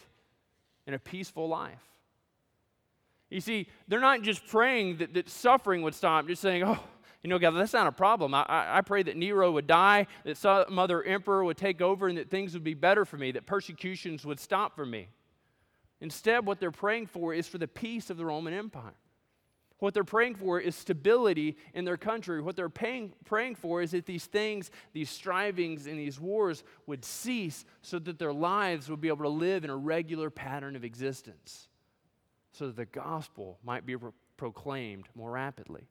and 0.86 0.94
a 0.94 0.98
peaceful 0.98 1.48
life. 1.48 1.82
You 3.30 3.40
see, 3.40 3.68
they're 3.86 4.00
not 4.00 4.22
just 4.22 4.46
praying 4.46 4.98
that, 4.98 5.14
that 5.14 5.28
suffering 5.28 5.82
would 5.82 5.94
stop, 5.94 6.26
just 6.26 6.40
saying, 6.40 6.62
oh, 6.64 6.78
you 7.22 7.28
know, 7.28 7.38
God, 7.38 7.50
that's 7.52 7.72
not 7.72 7.86
a 7.86 7.92
problem. 7.92 8.32
I, 8.32 8.42
I, 8.42 8.78
I 8.78 8.80
pray 8.80 9.02
that 9.02 9.16
Nero 9.16 9.50
would 9.52 9.66
die, 9.66 10.06
that 10.24 10.36
some 10.36 10.78
other 10.78 11.02
emperor 11.02 11.44
would 11.44 11.56
take 11.56 11.82
over, 11.82 12.08
and 12.08 12.16
that 12.16 12.30
things 12.30 12.54
would 12.54 12.64
be 12.64 12.74
better 12.74 13.04
for 13.04 13.18
me, 13.18 13.32
that 13.32 13.44
persecutions 13.44 14.24
would 14.24 14.40
stop 14.40 14.74
for 14.74 14.86
me. 14.86 15.08
Instead, 16.00 16.46
what 16.46 16.60
they're 16.60 16.70
praying 16.70 17.06
for 17.06 17.34
is 17.34 17.48
for 17.48 17.58
the 17.58 17.68
peace 17.68 18.08
of 18.08 18.16
the 18.16 18.24
Roman 18.24 18.54
Empire. 18.54 18.94
What 19.80 19.94
they're 19.94 20.04
praying 20.04 20.36
for 20.36 20.58
is 20.58 20.74
stability 20.74 21.56
in 21.72 21.84
their 21.84 21.96
country. 21.96 22.40
What 22.40 22.56
they're 22.56 22.68
paying, 22.68 23.12
praying 23.24 23.56
for 23.56 23.80
is 23.80 23.92
that 23.92 24.06
these 24.06 24.26
things, 24.26 24.70
these 24.92 25.08
strivings, 25.08 25.86
and 25.86 25.98
these 25.98 26.18
wars 26.18 26.64
would 26.86 27.04
cease 27.04 27.64
so 27.82 27.98
that 28.00 28.18
their 28.18 28.32
lives 28.32 28.90
would 28.90 29.00
be 29.00 29.08
able 29.08 29.24
to 29.24 29.28
live 29.28 29.62
in 29.64 29.70
a 29.70 29.76
regular 29.76 30.30
pattern 30.30 30.74
of 30.74 30.84
existence, 30.84 31.67
so 32.52 32.66
that 32.66 32.76
the 32.76 32.86
gospel 32.86 33.58
might 33.64 33.84
be 33.86 33.96
pro- 33.96 34.14
proclaimed 34.36 35.06
more 35.14 35.32
rapidly. 35.32 35.88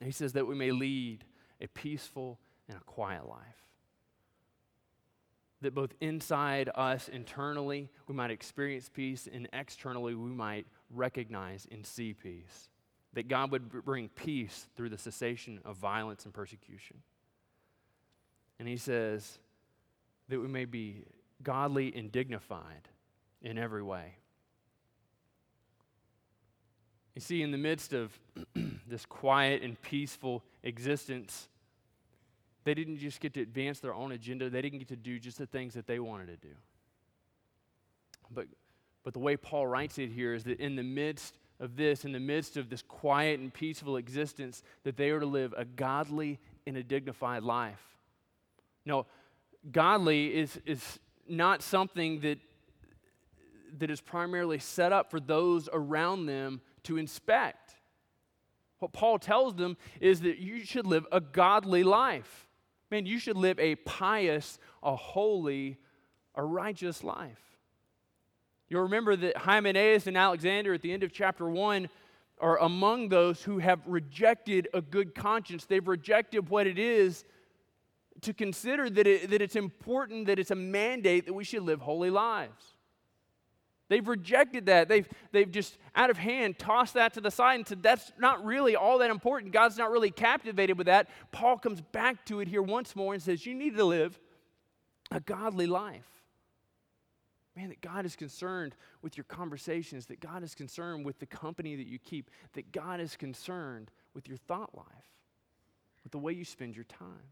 And 0.00 0.06
He 0.06 0.12
says 0.12 0.32
that 0.34 0.46
we 0.46 0.54
may 0.54 0.70
lead 0.72 1.24
a 1.60 1.66
peaceful 1.68 2.38
and 2.68 2.76
a 2.76 2.84
quiet 2.84 3.28
life. 3.28 3.64
that 5.60 5.74
both 5.74 5.94
inside 6.02 6.68
us 6.74 7.08
internally 7.08 7.88
we 8.06 8.14
might 8.14 8.30
experience 8.30 8.90
peace 8.92 9.26
and 9.32 9.48
externally 9.54 10.14
we 10.14 10.28
might 10.28 10.66
recognize 10.90 11.66
and 11.70 11.86
see 11.86 12.12
peace. 12.12 12.68
That 13.14 13.28
God 13.28 13.50
would 13.50 13.70
bring 13.84 14.08
peace 14.10 14.66
through 14.76 14.90
the 14.90 14.98
cessation 14.98 15.60
of 15.64 15.76
violence 15.78 16.26
and 16.26 16.34
persecution. 16.34 16.98
And 18.58 18.68
he 18.68 18.76
says 18.76 19.38
that 20.28 20.38
we 20.38 20.48
may 20.48 20.66
be 20.66 21.04
godly 21.42 21.94
and 21.94 22.12
dignified 22.12 22.88
in 23.40 23.56
every 23.56 23.82
way. 23.82 24.16
You 27.14 27.20
see, 27.20 27.42
in 27.42 27.52
the 27.52 27.58
midst 27.58 27.92
of 27.92 28.18
this 28.86 29.06
quiet 29.06 29.62
and 29.62 29.80
peaceful 29.82 30.42
existence, 30.62 31.48
they 32.64 32.74
didn't 32.74 32.98
just 32.98 33.20
get 33.20 33.34
to 33.34 33.40
advance 33.40 33.80
their 33.80 33.94
own 33.94 34.12
agenda, 34.12 34.50
they 34.50 34.62
didn't 34.62 34.78
get 34.78 34.88
to 34.88 34.96
do 34.96 35.18
just 35.18 35.38
the 35.38 35.46
things 35.46 35.74
that 35.74 35.86
they 35.86 36.00
wanted 36.00 36.26
to 36.26 36.36
do. 36.36 36.54
But, 38.30 38.46
but 39.04 39.12
the 39.12 39.20
way 39.20 39.36
Paul 39.36 39.66
writes 39.66 39.98
it 39.98 40.10
here 40.10 40.34
is 40.34 40.44
that 40.44 40.58
in 40.58 40.74
the 40.76 40.82
midst 40.82 41.36
of 41.60 41.76
this, 41.76 42.04
in 42.04 42.12
the 42.12 42.20
midst 42.20 42.56
of 42.56 42.68
this 42.68 42.82
quiet 42.82 43.38
and 43.38 43.52
peaceful 43.52 43.96
existence, 43.96 44.62
that 44.82 44.96
they 44.96 45.10
are 45.10 45.20
to 45.20 45.26
live 45.26 45.54
a 45.56 45.64
godly 45.64 46.40
and 46.66 46.76
a 46.76 46.82
dignified 46.82 47.42
life. 47.42 47.80
Now, 48.84 49.06
godly 49.70 50.34
is, 50.34 50.60
is 50.66 50.98
not 51.28 51.62
something 51.62 52.20
that, 52.20 52.38
that 53.78 53.90
is 53.90 54.00
primarily 54.00 54.58
set 54.58 54.92
up 54.92 55.10
for 55.10 55.20
those 55.20 55.68
around 55.72 56.26
them 56.26 56.60
to 56.84 56.96
inspect. 56.96 57.74
What 58.78 58.92
Paul 58.92 59.18
tells 59.18 59.54
them 59.54 59.76
is 60.00 60.20
that 60.22 60.38
you 60.38 60.64
should 60.64 60.86
live 60.86 61.06
a 61.10 61.20
godly 61.20 61.82
life. 61.82 62.48
Man, 62.90 63.06
you 63.06 63.18
should 63.18 63.36
live 63.36 63.58
a 63.58 63.76
pious, 63.76 64.58
a 64.82 64.94
holy, 64.94 65.78
a 66.34 66.44
righteous 66.44 67.02
life. 67.02 67.40
You'll 68.68 68.82
remember 68.82 69.16
that 69.16 69.36
Hymenaeus 69.36 70.06
and 70.06 70.16
Alexander 70.16 70.74
at 70.74 70.82
the 70.82 70.92
end 70.92 71.02
of 71.02 71.12
chapter 71.12 71.48
1 71.48 71.88
are 72.40 72.58
among 72.58 73.08
those 73.08 73.42
who 73.42 73.58
have 73.58 73.80
rejected 73.86 74.68
a 74.74 74.80
good 74.80 75.14
conscience. 75.14 75.64
They've 75.64 75.86
rejected 75.86 76.48
what 76.48 76.66
it 76.66 76.78
is 76.78 77.24
to 78.22 78.32
consider 78.32 78.90
that, 78.90 79.06
it, 79.06 79.30
that 79.30 79.42
it's 79.42 79.56
important, 79.56 80.26
that 80.26 80.38
it's 80.38 80.50
a 80.50 80.56
mandate 80.56 81.26
that 81.26 81.32
we 81.32 81.44
should 81.44 81.62
live 81.62 81.80
holy 81.80 82.10
lives. 82.10 82.73
They've 83.88 84.06
rejected 84.06 84.66
that. 84.66 84.88
They've, 84.88 85.08
they've 85.32 85.50
just 85.50 85.76
out 85.94 86.10
of 86.10 86.16
hand 86.16 86.58
tossed 86.58 86.94
that 86.94 87.14
to 87.14 87.20
the 87.20 87.30
side 87.30 87.56
and 87.56 87.66
said, 87.66 87.82
that's 87.82 88.12
not 88.18 88.44
really 88.44 88.76
all 88.76 88.98
that 88.98 89.10
important. 89.10 89.52
God's 89.52 89.76
not 89.76 89.90
really 89.90 90.10
captivated 90.10 90.78
with 90.78 90.86
that. 90.86 91.08
Paul 91.32 91.58
comes 91.58 91.80
back 91.80 92.24
to 92.26 92.40
it 92.40 92.48
here 92.48 92.62
once 92.62 92.96
more 92.96 93.12
and 93.12 93.22
says, 93.22 93.44
You 93.44 93.54
need 93.54 93.76
to 93.76 93.84
live 93.84 94.18
a 95.10 95.20
godly 95.20 95.66
life. 95.66 96.08
Man, 97.56 97.68
that 97.68 97.80
God 97.80 98.04
is 98.04 98.16
concerned 98.16 98.74
with 99.02 99.16
your 99.16 99.24
conversations, 99.24 100.06
that 100.06 100.18
God 100.18 100.42
is 100.42 100.54
concerned 100.54 101.04
with 101.04 101.20
the 101.20 101.26
company 101.26 101.76
that 101.76 101.86
you 101.86 101.98
keep, 101.98 102.30
that 102.54 102.72
God 102.72 103.00
is 103.00 103.16
concerned 103.16 103.90
with 104.12 104.26
your 104.26 104.38
thought 104.38 104.74
life, 104.74 104.86
with 106.02 106.10
the 106.10 106.18
way 106.18 106.32
you 106.32 106.44
spend 106.44 106.74
your 106.74 106.84
time. 106.84 107.28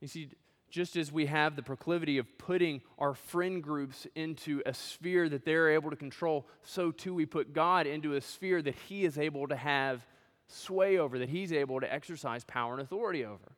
You 0.00 0.08
see, 0.08 0.30
just 0.74 0.96
as 0.96 1.12
we 1.12 1.26
have 1.26 1.54
the 1.54 1.62
proclivity 1.62 2.18
of 2.18 2.26
putting 2.36 2.82
our 2.98 3.14
friend 3.14 3.62
groups 3.62 4.08
into 4.16 4.60
a 4.66 4.74
sphere 4.74 5.28
that 5.28 5.44
they're 5.44 5.70
able 5.70 5.88
to 5.88 5.94
control, 5.94 6.48
so 6.64 6.90
too 6.90 7.14
we 7.14 7.24
put 7.24 7.52
God 7.52 7.86
into 7.86 8.14
a 8.14 8.20
sphere 8.20 8.60
that 8.60 8.74
He 8.88 9.04
is 9.04 9.16
able 9.16 9.46
to 9.46 9.54
have 9.54 10.04
sway 10.48 10.98
over, 10.98 11.16
that 11.20 11.28
He's 11.28 11.52
able 11.52 11.78
to 11.78 11.92
exercise 11.92 12.42
power 12.42 12.72
and 12.72 12.82
authority 12.82 13.24
over. 13.24 13.52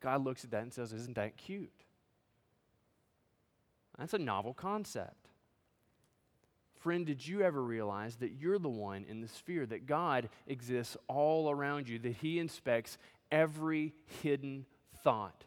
God 0.00 0.24
looks 0.24 0.42
at 0.42 0.52
that 0.52 0.62
and 0.62 0.72
says, 0.72 0.94
Isn't 0.94 1.16
that 1.16 1.36
cute? 1.36 1.84
That's 3.98 4.14
a 4.14 4.18
novel 4.18 4.54
concept. 4.54 5.28
Friend, 6.78 7.04
did 7.04 7.26
you 7.26 7.42
ever 7.42 7.62
realize 7.62 8.16
that 8.16 8.32
you're 8.40 8.58
the 8.58 8.70
one 8.70 9.04
in 9.06 9.20
the 9.20 9.28
sphere, 9.28 9.66
that 9.66 9.84
God 9.84 10.30
exists 10.46 10.96
all 11.08 11.50
around 11.50 11.90
you, 11.90 11.98
that 11.98 12.16
He 12.16 12.38
inspects 12.38 12.96
every 13.30 13.92
hidden 14.22 14.64
thought? 15.04 15.44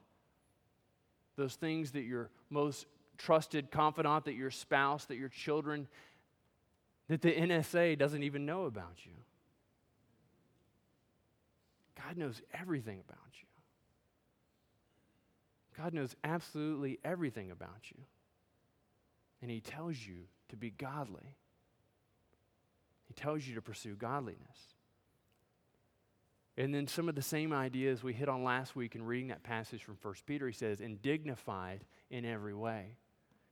Those 1.40 1.56
things 1.56 1.92
that 1.92 2.04
your 2.04 2.30
most 2.50 2.86
trusted 3.18 3.72
confidant, 3.72 4.26
that 4.26 4.36
your 4.36 4.52
spouse, 4.52 5.06
that 5.06 5.18
your 5.18 5.30
children, 5.30 5.88
that 7.08 7.22
the 7.22 7.32
NSA 7.32 7.98
doesn't 7.98 8.24
even 8.24 8.46
know 8.46 8.66
about 8.66 8.98
you. 9.06 9.14
God 11.96 12.18
knows 12.18 12.42
everything 12.54 13.02
about 13.08 13.18
you. 13.34 13.48
God 15.76 15.94
knows 15.94 16.16
absolutely 16.24 17.00
everything 17.04 17.52
about 17.52 17.92
you. 17.96 18.04
And 19.42 19.50
He 19.50 19.62
tells 19.62 19.98
you 19.98 20.26
to 20.50 20.56
be 20.56 20.72
godly. 20.72 21.36
He 23.08 23.14
tells 23.14 23.48
you 23.48 23.56
to 23.56 23.62
pursue 23.62 23.96
godliness. 23.96 24.76
And 26.60 26.76
then 26.76 26.88
some 26.88 27.08
of 27.08 27.16
the 27.16 27.22
same 27.22 27.54
ideas 27.54 28.04
we 28.04 28.12
hit 28.12 28.28
on 28.28 28.44
last 28.44 28.76
week 28.76 28.94
in 28.94 29.02
reading 29.02 29.30
that 29.30 29.44
passage 29.44 29.82
from 29.82 29.98
1 30.02 30.14
Peter, 30.26 30.46
he 30.46 30.54
says, 30.54 30.82
and 30.82 31.02
dignified 31.02 31.86
in 32.12 32.26
every 32.26 32.54
way. 32.54 32.98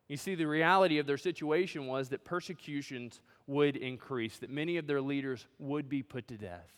You 0.09 0.17
see, 0.17 0.35
the 0.35 0.45
reality 0.45 0.99
of 0.99 1.07
their 1.07 1.17
situation 1.17 1.87
was 1.87 2.09
that 2.09 2.25
persecutions 2.25 3.21
would 3.47 3.77
increase, 3.77 4.39
that 4.39 4.49
many 4.49 4.75
of 4.75 4.87
their 4.87 4.99
leaders 4.99 5.47
would 5.57 5.87
be 5.87 6.03
put 6.03 6.27
to 6.27 6.37
death, 6.37 6.69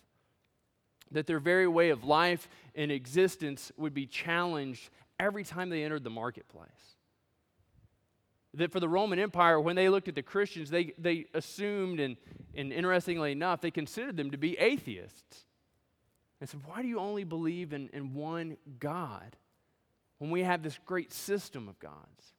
that 1.10 1.26
their 1.26 1.40
very 1.40 1.68
way 1.68 1.90
of 1.90 2.04
life 2.04 2.48
and 2.76 2.92
existence 2.92 3.72
would 3.76 3.96
be 3.96 4.06
challenged 4.06 4.92
every 5.20 5.44
time 5.44 5.72
they 5.72 5.84
entered 5.84 6.04
the 6.04 6.12
marketplace. 6.12 6.70
That 8.54 8.72
for 8.72 8.80
the 8.80 8.90
Roman 8.90 9.18
Empire, 9.18 9.60
when 9.60 9.76
they 9.76 9.90
looked 9.90 10.08
at 10.08 10.16
the 10.16 10.22
Christians, 10.22 10.70
they, 10.70 10.94
they 11.00 11.26
assumed, 11.34 12.00
and, 12.00 12.18
and 12.54 12.72
interestingly 12.72 13.32
enough, 13.32 13.62
they 13.62 13.72
considered 13.72 14.16
them 14.16 14.30
to 14.30 14.38
be 14.38 14.56
atheists. 14.60 15.46
And 16.40 16.50
said, 16.50 16.62
Why 16.66 16.82
do 16.82 16.88
you 16.88 17.00
only 17.00 17.24
believe 17.24 17.74
in, 17.74 17.90
in 17.94 18.14
one 18.14 18.58
God 18.80 19.36
when 20.20 20.32
we 20.32 20.44
have 20.44 20.64
this 20.64 20.80
great 20.86 21.12
system 21.12 21.68
of 21.68 21.80
gods? 21.80 22.34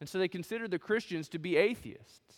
And 0.00 0.08
so 0.08 0.18
they 0.18 0.28
considered 0.28 0.70
the 0.70 0.78
Christians 0.78 1.28
to 1.30 1.38
be 1.38 1.56
atheists. 1.56 2.34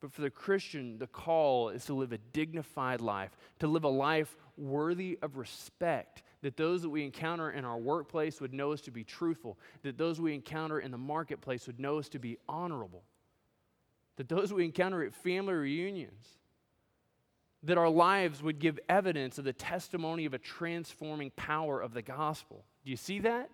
But 0.00 0.12
for 0.12 0.22
the 0.22 0.30
Christian, 0.30 0.98
the 0.98 1.06
call 1.06 1.68
is 1.68 1.84
to 1.84 1.94
live 1.94 2.12
a 2.12 2.18
dignified 2.18 3.00
life, 3.00 3.30
to 3.60 3.68
live 3.68 3.84
a 3.84 3.88
life 3.88 4.36
worthy 4.56 5.16
of 5.22 5.36
respect, 5.36 6.24
that 6.40 6.56
those 6.56 6.82
that 6.82 6.90
we 6.90 7.04
encounter 7.04 7.52
in 7.52 7.64
our 7.64 7.78
workplace 7.78 8.40
would 8.40 8.52
know 8.52 8.72
us 8.72 8.80
to 8.82 8.90
be 8.90 9.04
truthful, 9.04 9.58
that 9.82 9.96
those 9.96 10.20
we 10.20 10.34
encounter 10.34 10.80
in 10.80 10.90
the 10.90 10.98
marketplace 10.98 11.68
would 11.68 11.78
know 11.78 11.98
us 11.98 12.08
to 12.08 12.18
be 12.18 12.36
honorable, 12.48 13.04
that 14.16 14.28
those 14.28 14.52
we 14.52 14.64
encounter 14.64 15.04
at 15.04 15.14
family 15.14 15.54
reunions 15.54 16.26
that 17.62 17.78
our 17.78 17.88
lives 17.88 18.42
would 18.42 18.58
give 18.58 18.78
evidence 18.88 19.38
of 19.38 19.44
the 19.44 19.52
testimony 19.52 20.24
of 20.24 20.34
a 20.34 20.38
transforming 20.38 21.30
power 21.36 21.80
of 21.80 21.94
the 21.94 22.02
gospel. 22.02 22.64
Do 22.84 22.90
you 22.90 22.96
see 22.96 23.20
that? 23.20 23.50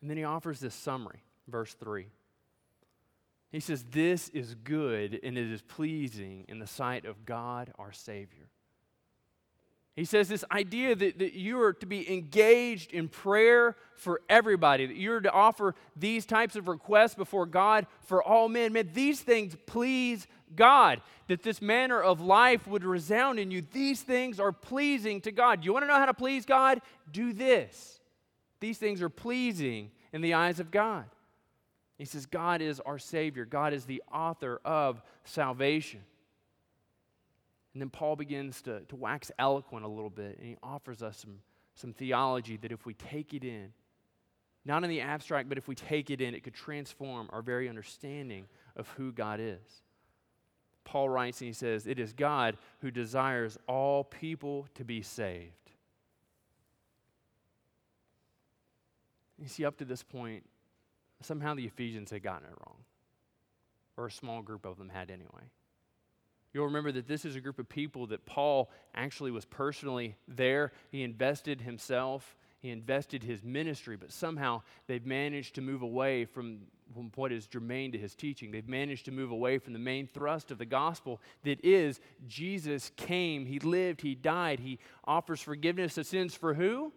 And 0.00 0.08
then 0.08 0.16
he 0.16 0.24
offers 0.24 0.60
this 0.60 0.74
summary, 0.74 1.22
verse 1.48 1.74
3. 1.74 2.06
He 3.52 3.60
says, 3.60 3.84
This 3.90 4.28
is 4.30 4.54
good 4.54 5.18
and 5.22 5.36
it 5.36 5.50
is 5.50 5.62
pleasing 5.62 6.44
in 6.48 6.58
the 6.58 6.66
sight 6.66 7.04
of 7.04 7.24
God 7.26 7.72
our 7.78 7.92
Savior. 7.92 8.48
He 9.96 10.04
says 10.04 10.28
this 10.28 10.44
idea 10.50 10.94
that, 10.94 11.18
that 11.18 11.34
you 11.34 11.60
are 11.60 11.72
to 11.74 11.86
be 11.86 12.10
engaged 12.10 12.92
in 12.92 13.08
prayer 13.08 13.76
for 13.96 14.22
everybody, 14.28 14.86
that 14.86 14.96
you're 14.96 15.20
to 15.20 15.30
offer 15.30 15.74
these 15.96 16.24
types 16.24 16.56
of 16.56 16.68
requests 16.68 17.14
before 17.14 17.44
God 17.44 17.86
for 18.04 18.22
all 18.22 18.48
men. 18.48 18.72
Man, 18.72 18.90
these 18.94 19.20
things 19.20 19.56
please 19.66 20.26
God, 20.56 21.00
that 21.28 21.42
this 21.42 21.62
manner 21.62 22.00
of 22.00 22.20
life 22.20 22.66
would 22.66 22.84
resound 22.84 23.38
in 23.38 23.50
you. 23.50 23.62
These 23.72 24.02
things 24.02 24.40
are 24.40 24.52
pleasing 24.52 25.20
to 25.22 25.32
God. 25.32 25.64
You 25.64 25.72
want 25.72 25.84
to 25.84 25.86
know 25.86 25.94
how 25.94 26.06
to 26.06 26.14
please 26.14 26.44
God? 26.44 26.80
Do 27.10 27.32
this. 27.32 28.00
These 28.60 28.78
things 28.78 29.02
are 29.02 29.08
pleasing 29.08 29.90
in 30.12 30.20
the 30.20 30.34
eyes 30.34 30.60
of 30.60 30.70
God. 30.70 31.06
He 31.98 32.04
says, 32.04 32.26
God 32.26 32.62
is 32.62 32.80
our 32.80 32.98
Savior, 32.98 33.44
God 33.44 33.74
is 33.74 33.84
the 33.84 34.02
author 34.10 34.60
of 34.64 35.02
salvation. 35.24 36.00
And 37.74 37.80
then 37.80 37.90
Paul 37.90 38.16
begins 38.16 38.62
to, 38.62 38.80
to 38.80 38.96
wax 38.96 39.30
eloquent 39.38 39.84
a 39.84 39.88
little 39.88 40.10
bit, 40.10 40.38
and 40.38 40.46
he 40.46 40.56
offers 40.62 41.02
us 41.02 41.18
some, 41.18 41.38
some 41.74 41.92
theology 41.92 42.56
that 42.56 42.72
if 42.72 42.84
we 42.84 42.94
take 42.94 43.32
it 43.32 43.44
in, 43.44 43.72
not 44.64 44.82
in 44.82 44.90
the 44.90 45.00
abstract, 45.00 45.48
but 45.48 45.56
if 45.56 45.68
we 45.68 45.74
take 45.74 46.10
it 46.10 46.20
in, 46.20 46.34
it 46.34 46.42
could 46.42 46.54
transform 46.54 47.28
our 47.32 47.42
very 47.42 47.68
understanding 47.68 48.46
of 48.76 48.88
who 48.96 49.12
God 49.12 49.38
is. 49.40 49.82
Paul 50.84 51.08
writes 51.08 51.40
and 51.40 51.48
he 51.48 51.52
says, 51.52 51.86
It 51.86 51.98
is 51.98 52.12
God 52.12 52.56
who 52.80 52.90
desires 52.90 53.58
all 53.66 54.04
people 54.04 54.66
to 54.74 54.84
be 54.84 55.02
saved. 55.02 55.70
You 59.38 59.48
see, 59.48 59.64
up 59.64 59.78
to 59.78 59.84
this 59.84 60.02
point, 60.02 60.44
somehow 61.22 61.54
the 61.54 61.64
Ephesians 61.64 62.10
had 62.10 62.22
gotten 62.22 62.46
it 62.46 62.54
wrong, 62.66 62.76
or 63.96 64.06
a 64.06 64.10
small 64.10 64.42
group 64.42 64.66
of 64.66 64.76
them 64.76 64.90
had 64.90 65.10
anyway. 65.10 65.50
You'll 66.52 66.66
remember 66.66 66.92
that 66.92 67.06
this 67.06 67.24
is 67.24 67.36
a 67.36 67.40
group 67.40 67.58
of 67.58 67.68
people 67.68 68.08
that 68.08 68.26
Paul 68.26 68.70
actually 68.94 69.30
was 69.30 69.44
personally 69.44 70.16
there. 70.26 70.72
He 70.90 71.02
invested 71.02 71.60
himself 71.60 72.36
he 72.60 72.70
invested 72.70 73.22
his 73.22 73.42
ministry, 73.42 73.96
but 73.96 74.12
somehow 74.12 74.62
they've 74.86 75.04
managed 75.04 75.54
to 75.54 75.62
move 75.62 75.80
away 75.80 76.26
from, 76.26 76.60
what 77.14 77.32
is 77.32 77.46
germane 77.46 77.92
to 77.92 77.98
his 77.98 78.14
teaching. 78.14 78.50
They've 78.50 78.68
managed 78.68 79.04
to 79.06 79.12
move 79.12 79.30
away 79.30 79.58
from 79.58 79.72
the 79.72 79.78
main 79.78 80.06
thrust 80.06 80.50
of 80.50 80.58
the 80.58 80.66
gospel 80.66 81.20
that 81.44 81.64
is 81.64 82.00
Jesus 82.26 82.90
came, 82.96 83.46
he 83.46 83.58
lived, 83.58 84.00
he 84.00 84.14
died, 84.14 84.60
he 84.60 84.78
offers 85.04 85.40
forgiveness 85.40 85.98
of 85.98 86.06
sins 86.06 86.34
for 86.34 86.54
who? 86.54 86.92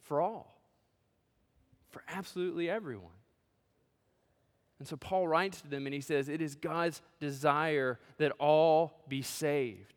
For 0.00 0.20
all. 0.20 0.60
For 1.90 2.02
absolutely 2.08 2.68
everyone. 2.68 3.12
And 4.78 4.86
so 4.86 4.96
Paul 4.96 5.26
writes 5.26 5.60
to 5.62 5.68
them 5.68 5.86
and 5.86 5.94
he 5.94 6.00
says, 6.00 6.28
It 6.28 6.40
is 6.40 6.54
God's 6.54 7.02
desire 7.18 7.98
that 8.18 8.32
all 8.38 9.02
be 9.08 9.22
saved. 9.22 9.92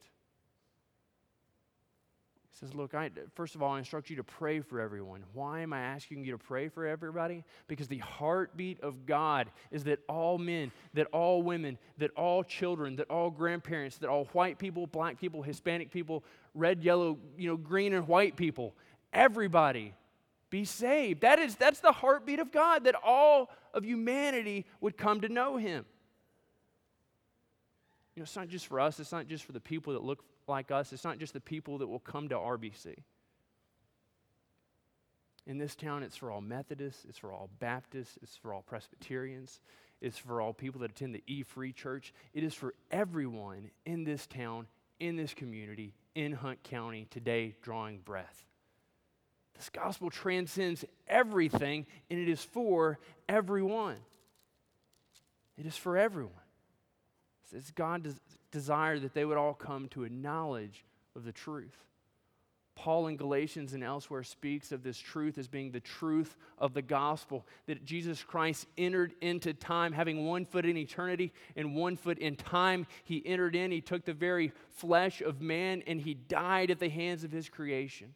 Says, 2.61 2.75
Look, 2.75 2.93
I, 2.93 3.09
first 3.33 3.55
of 3.55 3.63
all, 3.63 3.73
I 3.73 3.79
instruct 3.79 4.11
you 4.11 4.17
to 4.17 4.23
pray 4.23 4.59
for 4.59 4.79
everyone. 4.79 5.23
Why 5.33 5.61
am 5.61 5.73
I 5.73 5.79
asking 5.79 6.23
you 6.23 6.33
to 6.33 6.37
pray 6.37 6.69
for 6.69 6.85
everybody? 6.85 7.43
Because 7.67 7.87
the 7.87 7.97
heartbeat 7.97 8.79
of 8.81 9.07
God 9.07 9.49
is 9.71 9.83
that 9.85 9.99
all 10.07 10.37
men, 10.37 10.71
that 10.93 11.07
all 11.07 11.41
women, 11.41 11.79
that 11.97 12.11
all 12.11 12.43
children, 12.43 12.97
that 12.97 13.09
all 13.09 13.31
grandparents, 13.31 13.97
that 13.97 14.09
all 14.09 14.25
white 14.25 14.59
people, 14.59 14.85
black 14.85 15.19
people, 15.19 15.41
Hispanic 15.41 15.89
people, 15.89 16.23
red, 16.53 16.83
yellow, 16.83 17.17
you 17.35 17.49
know, 17.49 17.57
green 17.57 17.93
and 17.93 18.07
white 18.07 18.35
people, 18.35 18.75
everybody 19.11 19.95
be 20.51 20.63
saved. 20.63 21.21
That 21.21 21.39
is, 21.39 21.55
that's 21.55 21.79
the 21.79 21.91
heartbeat 21.91 22.39
of 22.39 22.51
God, 22.51 22.83
that 22.83 22.95
all 23.03 23.49
of 23.73 23.83
humanity 23.83 24.67
would 24.81 24.97
come 24.97 25.21
to 25.21 25.29
know 25.29 25.57
Him. 25.57 25.83
You 28.15 28.19
know, 28.19 28.23
it's 28.23 28.35
not 28.35 28.49
just 28.49 28.67
for 28.67 28.79
us, 28.79 28.99
it's 28.99 29.11
not 29.11 29.25
just 29.25 29.45
for 29.45 29.51
the 29.51 29.59
people 29.59 29.93
that 29.93 30.03
look 30.03 30.23
like 30.51 30.69
us, 30.69 30.93
it's 30.93 31.03
not 31.03 31.17
just 31.17 31.33
the 31.33 31.39
people 31.39 31.79
that 31.79 31.87
will 31.87 31.99
come 31.99 32.29
to 32.29 32.35
RBC. 32.35 32.95
In 35.47 35.57
this 35.57 35.75
town, 35.75 36.03
it's 36.03 36.15
for 36.15 36.29
all 36.29 36.41
Methodists, 36.41 37.05
it's 37.09 37.17
for 37.17 37.33
all 37.33 37.49
Baptists, 37.59 38.19
it's 38.21 38.35
for 38.37 38.53
all 38.53 38.61
Presbyterians, 38.61 39.59
it's 39.99 40.17
for 40.17 40.39
all 40.39 40.53
people 40.53 40.81
that 40.81 40.91
attend 40.91 41.15
the 41.15 41.23
E 41.25 41.41
Free 41.41 41.73
Church. 41.73 42.13
It 42.33 42.43
is 42.43 42.53
for 42.53 42.75
everyone 42.91 43.71
in 43.85 44.03
this 44.03 44.27
town, 44.27 44.67
in 44.99 45.15
this 45.15 45.33
community, 45.33 45.95
in 46.13 46.33
Hunt 46.33 46.61
County 46.61 47.07
today, 47.09 47.55
drawing 47.63 47.99
breath. 47.99 48.45
This 49.55 49.69
gospel 49.69 50.09
transcends 50.09 50.85
everything, 51.07 51.87
and 52.09 52.19
it 52.19 52.29
is 52.29 52.43
for 52.43 52.99
everyone. 53.27 53.97
It 55.57 55.65
is 55.65 55.75
for 55.75 55.97
everyone. 55.97 56.40
It's 57.55 57.71
God's 57.71 58.15
desire 58.51 58.99
that 58.99 59.13
they 59.13 59.25
would 59.25 59.37
all 59.37 59.53
come 59.53 59.87
to 59.89 60.03
a 60.03 60.09
knowledge 60.09 60.85
of 61.15 61.23
the 61.23 61.31
truth. 61.31 61.85
Paul 62.75 63.07
in 63.07 63.17
Galatians 63.17 63.73
and 63.73 63.83
elsewhere 63.83 64.23
speaks 64.23 64.71
of 64.71 64.81
this 64.81 64.97
truth 64.97 65.37
as 65.37 65.47
being 65.47 65.71
the 65.71 65.79
truth 65.79 66.35
of 66.57 66.73
the 66.73 66.81
gospel 66.81 67.45
that 67.67 67.85
Jesus 67.85 68.23
Christ 68.23 68.65
entered 68.77 69.13
into 69.21 69.53
time, 69.53 69.93
having 69.93 70.25
one 70.25 70.45
foot 70.45 70.65
in 70.65 70.77
eternity 70.77 71.33
and 71.55 71.75
one 71.75 71.95
foot 71.95 72.17
in 72.17 72.35
time. 72.35 72.87
He 73.03 73.21
entered 73.25 73.55
in, 73.55 73.71
he 73.71 73.81
took 73.81 74.05
the 74.05 74.13
very 74.13 74.51
flesh 74.69 75.21
of 75.21 75.41
man, 75.41 75.83
and 75.85 76.01
he 76.01 76.13
died 76.13 76.71
at 76.71 76.79
the 76.79 76.89
hands 76.89 77.23
of 77.23 77.31
his 77.31 77.49
creation 77.49 78.15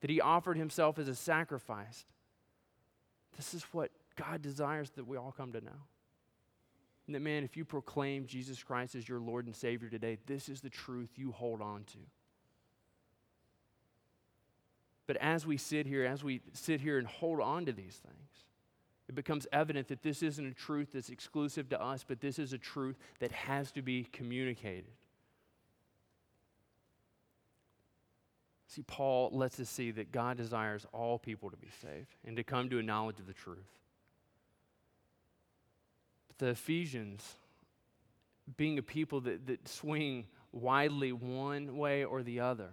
that 0.00 0.10
he 0.10 0.20
offered 0.20 0.58
himself 0.58 0.98
as 0.98 1.08
a 1.08 1.14
sacrifice. 1.14 2.04
This 3.36 3.54
is 3.54 3.64
what 3.72 3.90
God 4.16 4.42
desires 4.42 4.90
that 4.90 5.08
we 5.08 5.16
all 5.16 5.34
come 5.36 5.52
to 5.52 5.60
know. 5.60 5.80
And 7.06 7.14
that, 7.14 7.20
man, 7.20 7.44
if 7.44 7.56
you 7.56 7.64
proclaim 7.64 8.26
Jesus 8.26 8.62
Christ 8.62 8.94
as 8.94 9.08
your 9.08 9.20
Lord 9.20 9.46
and 9.46 9.54
Savior 9.54 9.88
today, 9.90 10.18
this 10.26 10.48
is 10.48 10.60
the 10.60 10.70
truth 10.70 11.10
you 11.16 11.32
hold 11.32 11.60
on 11.60 11.84
to. 11.84 11.98
But 15.06 15.18
as 15.18 15.46
we 15.46 15.58
sit 15.58 15.86
here, 15.86 16.04
as 16.04 16.24
we 16.24 16.40
sit 16.54 16.80
here 16.80 16.98
and 16.98 17.06
hold 17.06 17.40
on 17.40 17.66
to 17.66 17.72
these 17.72 18.00
things, 18.02 18.44
it 19.06 19.14
becomes 19.14 19.46
evident 19.52 19.88
that 19.88 20.02
this 20.02 20.22
isn't 20.22 20.46
a 20.46 20.54
truth 20.54 20.92
that's 20.94 21.10
exclusive 21.10 21.68
to 21.68 21.82
us, 21.82 22.04
but 22.08 22.20
this 22.20 22.38
is 22.38 22.54
a 22.54 22.58
truth 22.58 22.96
that 23.18 23.32
has 23.32 23.70
to 23.72 23.82
be 23.82 24.04
communicated. 24.04 24.86
See, 28.66 28.82
Paul 28.82 29.28
lets 29.32 29.60
us 29.60 29.68
see 29.68 29.90
that 29.92 30.10
God 30.10 30.38
desires 30.38 30.86
all 30.92 31.18
people 31.18 31.50
to 31.50 31.56
be 31.56 31.68
saved 31.82 32.16
and 32.24 32.34
to 32.36 32.42
come 32.42 32.70
to 32.70 32.78
a 32.78 32.82
knowledge 32.82 33.20
of 33.20 33.26
the 33.26 33.34
truth. 33.34 33.58
The 36.38 36.48
Ephesians, 36.48 37.36
being 38.56 38.78
a 38.78 38.82
people 38.82 39.20
that, 39.22 39.46
that 39.46 39.68
swing 39.68 40.26
widely 40.52 41.12
one 41.12 41.76
way 41.76 42.04
or 42.04 42.22
the 42.22 42.40
other, 42.40 42.70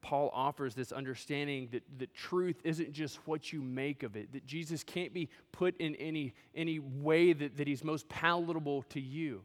Paul 0.00 0.30
offers 0.34 0.74
this 0.74 0.90
understanding 0.90 1.68
that, 1.70 1.82
that 1.98 2.12
truth 2.12 2.56
isn't 2.64 2.92
just 2.92 3.16
what 3.26 3.52
you 3.52 3.62
make 3.62 4.02
of 4.02 4.16
it, 4.16 4.32
that 4.32 4.44
Jesus 4.44 4.82
can't 4.82 5.14
be 5.14 5.28
put 5.52 5.76
in 5.80 5.94
any, 5.94 6.34
any 6.54 6.80
way 6.80 7.32
that, 7.32 7.56
that 7.56 7.68
he's 7.68 7.84
most 7.84 8.08
palatable 8.08 8.82
to 8.90 9.00
you, 9.00 9.42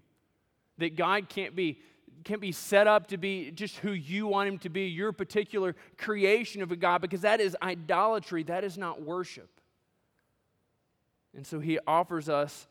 that 0.79 0.95
God 0.95 1.29
can't 1.29 1.55
be 1.55 1.79
can't 2.23 2.41
be 2.41 2.51
set 2.51 2.87
up 2.87 3.07
to 3.07 3.17
be 3.17 3.51
just 3.51 3.77
who 3.77 3.91
you 3.91 4.27
want 4.27 4.49
him 4.49 4.57
to 4.59 4.69
be, 4.69 4.87
your 4.87 5.11
particular 5.11 5.75
creation 5.97 6.61
of 6.61 6.71
a 6.71 6.75
God, 6.75 6.99
because 6.99 7.21
that 7.21 7.39
is 7.39 7.55
idolatry. 7.61 8.43
That 8.43 8.63
is 8.63 8.77
not 8.77 9.01
worship. 9.01 9.49
And 11.37 11.47
so 11.47 11.59
he 11.59 11.79
offers 11.87 12.27
us, 12.27 12.67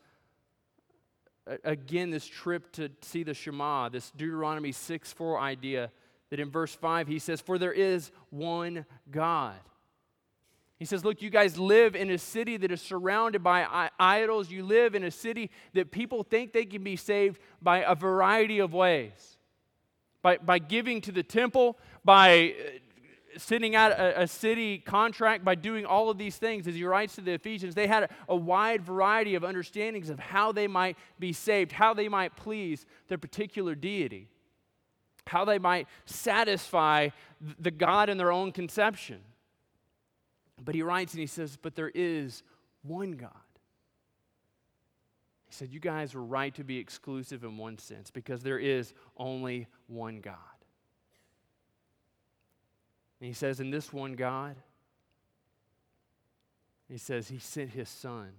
again, 1.63 2.11
this 2.11 2.27
trip 2.27 2.71
to 2.73 2.91
see 3.01 3.23
the 3.23 3.33
Shema, 3.33 3.89
this 3.89 4.11
Deuteronomy 4.11 4.71
6 4.71 5.13
4 5.13 5.39
idea 5.39 5.89
that 6.29 6.39
in 6.39 6.51
verse 6.51 6.75
5 6.75 7.07
he 7.07 7.17
says, 7.17 7.41
For 7.41 7.57
there 7.57 7.73
is 7.73 8.11
one 8.29 8.85
God. 9.09 9.55
He 10.77 10.85
says, 10.85 11.03
Look, 11.03 11.23
you 11.23 11.31
guys 11.31 11.57
live 11.57 11.95
in 11.95 12.11
a 12.11 12.19
city 12.19 12.57
that 12.57 12.71
is 12.71 12.81
surrounded 12.81 13.41
by 13.41 13.89
idols. 13.99 14.51
You 14.51 14.63
live 14.63 14.93
in 14.93 15.03
a 15.03 15.11
city 15.11 15.49
that 15.73 15.89
people 15.89 16.21
think 16.21 16.53
they 16.53 16.65
can 16.65 16.83
be 16.83 16.97
saved 16.97 17.39
by 17.61 17.79
a 17.79 17.95
variety 17.95 18.59
of 18.59 18.73
ways 18.73 19.37
by, 20.27 20.37
by 20.37 20.59
giving 20.59 20.99
to 21.01 21.11
the 21.13 21.23
temple, 21.23 21.77
by 22.03 22.53
uh, 22.59 22.69
sending 23.37 23.75
out 23.75 23.91
a, 23.91 24.21
a, 24.21 24.27
city 24.27 24.77
contract, 24.77 25.43
by 25.43 25.55
doing 25.55 25.85
all 25.85 26.09
of 26.09 26.17
these 26.17 26.37
things. 26.37 26.67
As 26.67 26.75
he 26.75 26.83
writes 26.83 27.15
to 27.15 27.21
the 27.21 27.33
Ephesians, 27.33 27.75
they 27.75 27.87
had 27.87 28.03
a, 28.03 28.09
a 28.29 28.35
wide 28.35 28.81
variety 28.81 29.35
of 29.35 29.43
understandings 29.43 30.09
of 30.09 30.19
how 30.19 30.51
they 30.51 30.67
might 30.67 30.97
be 31.19 31.33
saved, 31.33 31.71
how 31.71 31.93
they 31.93 32.09
might 32.09 32.35
please 32.35 32.85
their 33.07 33.17
particular 33.17 33.75
deity, 33.75 34.27
how 35.27 35.45
they 35.45 35.59
might 35.59 35.87
satisfy 36.05 37.09
the 37.59 37.71
God 37.71 38.09
in 38.09 38.17
their 38.17 38.31
own 38.31 38.51
conception. 38.51 39.19
But 40.63 40.75
he 40.75 40.81
writes 40.81 41.13
and 41.13 41.21
he 41.21 41.27
says, 41.27 41.57
But 41.61 41.75
there 41.75 41.91
is 41.93 42.43
one 42.81 43.11
God. 43.11 43.31
He 45.47 45.53
said, 45.53 45.71
You 45.71 45.79
guys 45.79 46.13
were 46.13 46.23
right 46.23 46.53
to 46.55 46.63
be 46.63 46.77
exclusive 46.77 47.43
in 47.43 47.57
one 47.57 47.77
sense 47.77 48.11
because 48.11 48.41
there 48.41 48.59
is 48.59 48.93
only 49.17 49.67
one 49.87 50.19
God. 50.19 50.35
And 53.19 53.27
he 53.27 53.33
says, 53.33 53.59
In 53.59 53.71
this 53.71 53.91
one 53.91 54.13
God, 54.13 54.55
he 56.87 56.97
says, 56.97 57.27
He 57.27 57.39
sent 57.39 57.71
His 57.71 57.89
Son. 57.89 58.29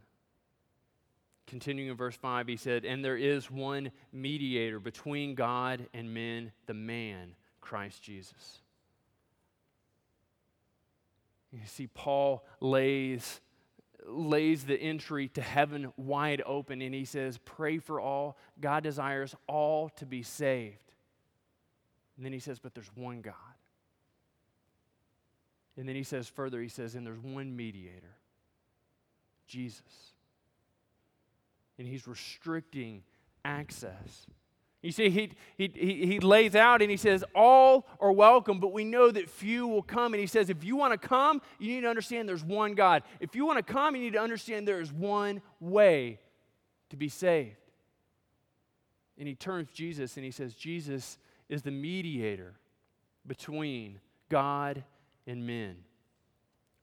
Continuing 1.46 1.88
in 1.88 1.96
verse 1.96 2.14
5, 2.14 2.46
he 2.46 2.56
said, 2.56 2.84
And 2.84 3.02
there 3.02 3.16
is 3.16 3.50
one 3.50 3.90
mediator 4.12 4.78
between 4.78 5.34
God 5.34 5.86
and 5.94 6.12
men, 6.12 6.52
the 6.66 6.74
man, 6.74 7.34
Christ 7.62 8.02
Jesus. 8.02 8.60
You 11.50 11.60
see, 11.64 11.86
Paul 11.86 12.44
lays 12.60 13.40
lays 14.06 14.64
the 14.64 14.76
entry 14.80 15.28
to 15.28 15.42
heaven 15.42 15.92
wide 15.96 16.42
open 16.46 16.80
and 16.80 16.94
he 16.94 17.04
says, 17.04 17.38
Pray 17.44 17.78
for 17.78 18.00
all. 18.00 18.38
God 18.60 18.82
desires 18.82 19.34
all 19.46 19.90
to 19.90 20.06
be 20.06 20.22
saved. 20.22 20.92
And 22.16 22.24
then 22.24 22.32
he 22.32 22.38
says, 22.38 22.58
But 22.58 22.74
there's 22.74 22.90
one 22.94 23.20
God. 23.20 23.34
And 25.78 25.88
then 25.88 25.94
he 25.94 26.02
says 26.02 26.28
further, 26.28 26.60
he 26.60 26.68
says, 26.68 26.96
And 26.96 27.06
there's 27.06 27.20
one 27.20 27.56
mediator, 27.56 28.16
Jesus. 29.46 30.12
And 31.78 31.86
he's 31.86 32.08
restricting 32.08 33.04
access. 33.44 34.26
You 34.82 34.90
see, 34.90 35.08
he, 35.08 35.32
he, 35.56 35.68
he, 36.06 36.20
lays 36.20 36.56
out 36.56 36.82
and 36.82 36.90
he 36.90 36.96
says, 36.96 37.24
All 37.32 37.86
are 38.00 38.10
welcome, 38.10 38.58
but 38.58 38.72
we 38.72 38.84
know 38.84 39.12
that 39.12 39.30
few 39.30 39.68
will 39.68 39.82
come. 39.82 40.14
And 40.14 40.20
he 40.20 40.26
says, 40.26 40.50
If 40.50 40.64
you 40.64 40.74
want 40.74 41.00
to 41.00 41.08
come, 41.08 41.40
you 41.60 41.72
need 41.72 41.82
to 41.82 41.88
understand 41.88 42.28
there's 42.28 42.44
one 42.44 42.74
God. 42.74 43.04
If 43.20 43.36
you 43.36 43.46
want 43.46 43.64
to 43.64 43.72
come, 43.72 43.94
you 43.94 44.02
need 44.02 44.14
to 44.14 44.20
understand 44.20 44.66
there 44.66 44.80
is 44.80 44.92
one 44.92 45.40
way 45.60 46.18
to 46.90 46.96
be 46.96 47.08
saved. 47.08 47.54
And 49.16 49.28
he 49.28 49.36
turns 49.36 49.68
Jesus 49.70 50.16
and 50.16 50.24
he 50.24 50.32
says, 50.32 50.54
Jesus 50.54 51.18
is 51.48 51.62
the 51.62 51.70
mediator 51.70 52.54
between 53.26 54.00
God 54.28 54.82
and 55.28 55.46
men. 55.46 55.76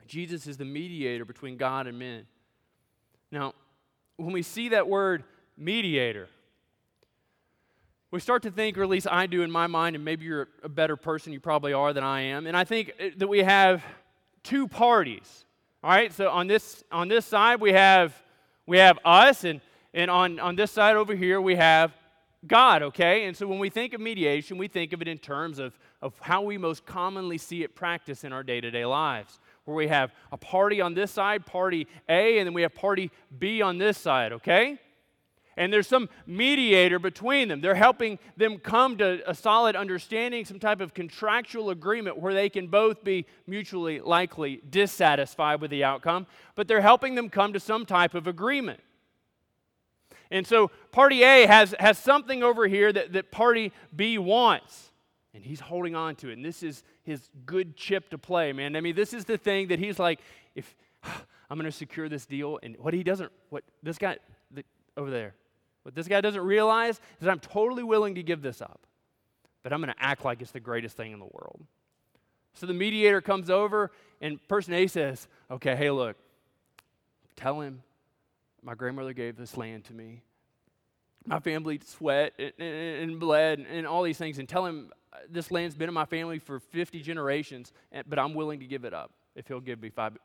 Jesus 0.08 0.46
is 0.48 0.56
the 0.56 0.66
mediator 0.66 1.26
between 1.26 1.58
God 1.58 1.88
and 1.88 1.98
men. 1.98 2.28
Now, 3.32 3.54
when 4.18 4.32
we 4.32 4.44
see 4.44 4.70
that 4.70 4.88
word 4.88 5.24
mediator, 5.58 6.30
we 8.12 8.20
start 8.20 8.44
to 8.44 8.52
think, 8.52 8.78
or 8.78 8.84
at 8.84 8.90
least 8.90 9.08
I 9.10 9.26
do 9.26 9.42
in 9.42 9.52
my 9.52 9.68
mind, 9.68 9.96
and 9.96 10.06
maybe 10.06 10.26
you're 10.26 10.48
a 10.64 10.70
better 10.70 10.96
person, 10.96 11.34
you 11.34 11.40
probably 11.40 11.74
are 11.74 11.92
than 11.92 12.04
I 12.04 12.22
am, 12.22 12.46
and 12.46 12.56
I 12.56 12.64
think 12.64 12.94
that 13.18 13.28
we 13.28 13.40
have 13.40 13.84
two 14.44 14.68
parties. 14.68 15.46
All 15.84 15.90
right, 15.90 16.14
so 16.14 16.30
on 16.30 16.48
this 16.48 16.84
on 16.92 17.08
this 17.08 17.26
side 17.26 17.60
we 17.60 17.74
have 17.74 18.16
we 18.66 18.78
have 18.78 19.00
us, 19.04 19.44
and 19.44 19.60
and 19.94 20.10
on 20.10 20.40
on 20.40 20.56
this 20.56 20.72
side 20.72 20.96
over 20.96 21.16
here 21.16 21.42
we 21.42 21.56
have 21.56 21.92
God. 22.48 22.84
Okay, 22.84 23.26
and 23.26 23.36
so 23.36 23.48
when 23.48 23.60
we 23.60 23.70
think 23.70 23.94
of 23.94 24.02
mediation, 24.02 24.58
we 24.58 24.68
think 24.68 24.94
of 24.94 25.02
it 25.02 25.08
in 25.08 25.18
terms 25.18 25.60
of 25.60 25.78
of 26.06 26.14
how 26.22 26.44
we 26.44 26.56
most 26.56 26.86
commonly 26.86 27.40
see 27.40 27.64
it 27.64 27.74
practiced 27.74 28.24
in 28.24 28.32
our 28.32 28.44
day 28.44 28.62
to 28.62 28.70
day 28.70 28.86
lives 28.86 29.40
where 29.64 29.76
we 29.76 29.88
have 29.88 30.14
a 30.32 30.38
party 30.38 30.80
on 30.80 30.94
this 30.94 31.10
side, 31.10 31.48
party 31.48 31.88
A, 32.08 32.38
and 32.38 32.46
then 32.46 32.54
we 32.54 32.62
have 32.62 32.76
party 32.76 33.10
B 33.40 33.64
on 33.64 33.80
this 33.80 33.98
side, 33.98 34.32
okay? 34.32 34.78
And 35.58 35.74
there's 35.74 35.88
some 35.88 36.08
mediator 36.28 37.00
between 37.00 37.48
them. 37.48 37.60
They're 37.60 37.74
helping 37.74 38.20
them 38.38 38.60
come 38.60 38.98
to 38.98 39.28
a 39.28 39.34
solid 39.34 39.76
understanding, 39.76 40.46
some 40.46 40.60
type 40.60 40.80
of 40.80 40.94
contractual 40.94 41.72
agreement 41.72 42.20
where 42.20 42.36
they 42.36 42.50
can 42.50 42.68
both 42.68 43.04
be 43.04 43.26
mutually 43.48 44.00
likely 44.00 44.62
dissatisfied 44.70 45.60
with 45.60 45.72
the 45.72 45.84
outcome, 45.84 46.28
but 46.54 46.68
they're 46.68 46.82
helping 46.82 47.16
them 47.16 47.30
come 47.30 47.52
to 47.54 47.60
some 47.60 47.84
type 47.84 48.14
of 48.14 48.28
agreement. 48.28 48.80
And 50.30 50.46
so 50.46 50.70
party 50.92 51.24
A 51.24 51.48
has, 51.48 51.74
has 51.80 51.98
something 51.98 52.44
over 52.44 52.68
here 52.68 52.94
that, 52.94 53.14
that 53.14 53.32
party 53.32 53.72
B 53.96 54.20
wants 54.20 54.92
and 55.36 55.44
he's 55.44 55.60
holding 55.60 55.96
on 55.96 56.16
to 56.16 56.30
it. 56.30 56.34
And 56.34 56.46
this 56.46 56.64
is 56.64 56.82
his 57.04 57.30
good 57.46 57.76
chip 57.76 58.10
to 58.10 58.18
play, 58.18 58.54
man. 58.54 58.78
I 58.78 58.82
mean, 58.82 58.96
this 58.96 59.14
is 59.14 59.26
the 59.26 59.38
thing 59.38 59.68
that 59.68 59.80
he's 59.80 60.00
like, 60.00 60.22
if 60.56 60.76
I'm 61.04 61.60
going 61.60 61.66
to 61.66 61.78
secure 61.78 62.08
this 62.08 62.26
deal, 62.26 62.58
and 62.64 62.78
what 62.80 62.94
he 62.94 63.04
doesn't, 63.04 63.32
what 63.50 63.64
this 63.84 63.98
guy 63.98 64.18
the, 64.50 64.64
over 64.96 65.12
there, 65.12 65.36
what 65.84 65.94
this 65.94 66.08
guy 66.08 66.22
doesn't 66.22 66.42
realize 66.42 66.96
is 66.96 67.02
that 67.22 67.30
I'm 67.30 67.40
totally 67.40 67.84
willing 67.84 68.16
to 68.16 68.24
give 68.24 68.42
this 68.42 68.62
up, 68.62 68.88
but 69.62 69.74
I'm 69.74 69.82
going 69.82 69.94
to 69.94 70.02
act 70.02 70.24
like 70.24 70.42
it's 70.42 70.52
the 70.52 70.60
greatest 70.62 70.96
thing 70.96 71.12
in 71.12 71.20
the 71.20 71.26
world. 71.26 71.62
So 72.54 72.66
the 72.66 72.74
mediator 72.74 73.20
comes 73.20 73.50
over, 73.50 73.92
and 74.22 74.46
person 74.48 74.74
A 74.74 74.88
says, 74.88 75.28
Okay, 75.52 75.76
hey, 75.76 75.92
look, 75.92 76.16
tell 77.36 77.60
him 77.60 77.84
my 78.64 78.74
grandmother 78.74 79.14
gave 79.14 79.36
this 79.36 79.58
land 79.58 79.84
to 79.86 79.94
me. 79.94 80.22
My 81.28 81.40
family 81.40 81.82
sweat 81.86 82.34
and 82.58 83.20
bled 83.20 83.66
and 83.70 83.86
all 83.86 84.04
these 84.04 84.18
things, 84.18 84.40
and 84.40 84.48
tell 84.48 84.66
him 84.66 84.92
this 85.30 85.52
land's 85.52 85.76
been 85.76 85.90
in 85.90 85.94
my 85.94 86.06
family 86.06 86.40
for 86.40 86.60
50 86.60 87.02
generations, 87.02 87.74
but 88.08 88.20
I'm 88.20 88.34
willing 88.34 88.60
to 88.60 88.66
give 88.66 88.86
it 88.86 88.94
up 88.94 89.12
if 89.36 89.48
he'll 89.48 89.60
give 89.60 89.82
me 89.82 89.90
five, 89.90 90.18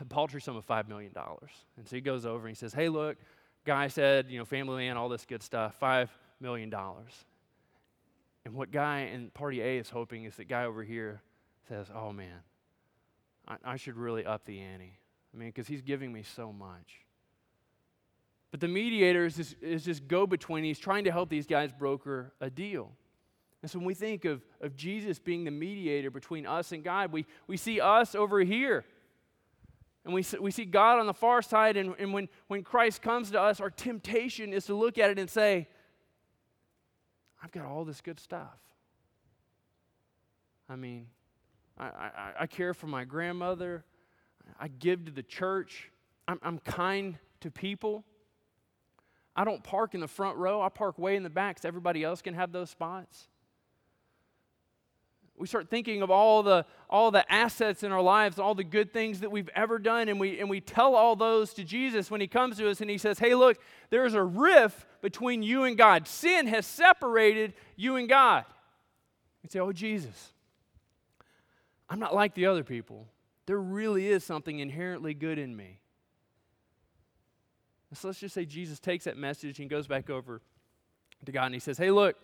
a 0.00 0.04
paltry 0.04 0.40
sum 0.40 0.56
of 0.56 0.66
$5 0.66 0.88
million. 0.88 1.12
And 1.76 1.86
so 1.86 1.96
he 1.96 2.00
goes 2.00 2.26
over 2.26 2.46
and 2.46 2.56
he 2.56 2.58
says, 2.58 2.74
Hey, 2.74 2.88
look, 2.88 3.16
guy 3.64 3.88
said, 3.88 4.26
you 4.28 4.38
know, 4.38 4.44
family 4.44 4.86
land, 4.86 4.98
all 4.98 5.08
this 5.08 5.24
good 5.24 5.42
stuff, 5.42 5.76
$5 5.80 6.08
million. 6.40 6.72
And 8.44 8.54
what 8.54 8.70
guy 8.70 9.10
in 9.12 9.30
party 9.30 9.60
A 9.60 9.78
is 9.78 9.90
hoping 9.90 10.24
is 10.24 10.36
that 10.36 10.48
guy 10.48 10.64
over 10.64 10.82
here 10.82 11.22
says, 11.68 11.88
Oh, 11.94 12.12
man, 12.12 12.40
I, 13.46 13.56
I 13.64 13.76
should 13.76 13.96
really 13.96 14.24
up 14.24 14.44
the 14.44 14.60
ante. 14.60 14.98
I 15.34 15.36
mean, 15.36 15.48
because 15.48 15.68
he's 15.68 15.82
giving 15.82 16.12
me 16.12 16.22
so 16.22 16.52
much. 16.52 17.00
But 18.50 18.60
the 18.60 18.68
mediator 18.68 19.26
is 19.26 19.36
this, 19.36 19.54
is 19.60 19.84
this 19.84 20.00
go 20.00 20.26
between. 20.26 20.64
He's 20.64 20.78
trying 20.78 21.04
to 21.04 21.12
help 21.12 21.28
these 21.28 21.46
guys 21.46 21.72
broker 21.72 22.32
a 22.40 22.48
deal. 22.48 22.92
And 23.66 23.70
so 23.72 23.80
when 23.80 23.86
we 23.86 23.94
think 23.94 24.24
of, 24.24 24.44
of 24.60 24.76
Jesus 24.76 25.18
being 25.18 25.42
the 25.42 25.50
mediator 25.50 26.08
between 26.08 26.46
us 26.46 26.70
and 26.70 26.84
God, 26.84 27.10
we, 27.10 27.26
we 27.48 27.56
see 27.56 27.80
us 27.80 28.14
over 28.14 28.38
here. 28.38 28.84
And 30.04 30.14
we, 30.14 30.24
we 30.40 30.52
see 30.52 30.64
God 30.64 31.00
on 31.00 31.06
the 31.06 31.12
far 31.12 31.42
side. 31.42 31.76
And, 31.76 31.92
and 31.98 32.12
when, 32.12 32.28
when 32.46 32.62
Christ 32.62 33.02
comes 33.02 33.32
to 33.32 33.40
us, 33.40 33.60
our 33.60 33.70
temptation 33.70 34.52
is 34.52 34.66
to 34.66 34.76
look 34.76 34.98
at 34.98 35.10
it 35.10 35.18
and 35.18 35.28
say, 35.28 35.66
I've 37.42 37.50
got 37.50 37.64
all 37.64 37.84
this 37.84 38.00
good 38.00 38.20
stuff. 38.20 38.56
I 40.70 40.76
mean, 40.76 41.08
I, 41.76 41.86
I, 41.86 42.32
I 42.42 42.46
care 42.46 42.72
for 42.72 42.86
my 42.86 43.02
grandmother, 43.02 43.84
I 44.60 44.68
give 44.68 45.06
to 45.06 45.10
the 45.10 45.24
church, 45.24 45.90
I'm, 46.28 46.38
I'm 46.40 46.58
kind 46.60 47.18
to 47.40 47.50
people. 47.50 48.04
I 49.34 49.42
don't 49.42 49.64
park 49.64 49.94
in 49.94 50.00
the 50.00 50.06
front 50.06 50.38
row, 50.38 50.62
I 50.62 50.68
park 50.68 51.00
way 51.00 51.16
in 51.16 51.24
the 51.24 51.30
back 51.30 51.58
so 51.58 51.66
everybody 51.66 52.04
else 52.04 52.22
can 52.22 52.34
have 52.34 52.52
those 52.52 52.70
spots 52.70 53.26
we 55.38 55.46
start 55.46 55.68
thinking 55.68 56.02
of 56.02 56.10
all 56.10 56.42
the 56.42 56.64
all 56.88 57.10
the 57.10 57.30
assets 57.32 57.82
in 57.82 57.92
our 57.92 58.00
lives 58.00 58.38
all 58.38 58.54
the 58.54 58.64
good 58.64 58.92
things 58.92 59.20
that 59.20 59.30
we've 59.30 59.50
ever 59.54 59.78
done 59.78 60.08
and 60.08 60.18
we 60.18 60.38
and 60.38 60.48
we 60.48 60.60
tell 60.60 60.94
all 60.94 61.16
those 61.16 61.52
to 61.54 61.64
jesus 61.64 62.10
when 62.10 62.20
he 62.20 62.26
comes 62.26 62.56
to 62.56 62.68
us 62.70 62.80
and 62.80 62.90
he 62.90 62.98
says 62.98 63.18
hey 63.18 63.34
look 63.34 63.58
there's 63.90 64.14
a 64.14 64.22
rift 64.22 64.86
between 65.02 65.42
you 65.42 65.64
and 65.64 65.76
god. 65.76 66.08
Sin 66.08 66.46
has 66.46 66.66
separated 66.66 67.54
you 67.76 67.96
and 67.96 68.08
god. 68.08 68.44
We 69.42 69.48
say 69.48 69.60
oh 69.60 69.72
jesus 69.72 70.32
i'm 71.88 71.98
not 71.98 72.14
like 72.14 72.34
the 72.34 72.46
other 72.46 72.64
people. 72.64 73.06
There 73.46 73.60
really 73.60 74.08
is 74.08 74.24
something 74.24 74.58
inherently 74.58 75.14
good 75.14 75.38
in 75.38 75.56
me. 75.56 75.78
So 77.94 78.08
let's 78.08 78.20
just 78.20 78.34
say 78.34 78.44
jesus 78.44 78.78
takes 78.78 79.04
that 79.04 79.16
message 79.16 79.60
and 79.60 79.70
goes 79.70 79.86
back 79.86 80.10
over 80.10 80.40
to 81.24 81.32
god 81.32 81.46
and 81.46 81.54
he 81.54 81.60
says 81.60 81.78
hey 81.78 81.90
look 81.90 82.16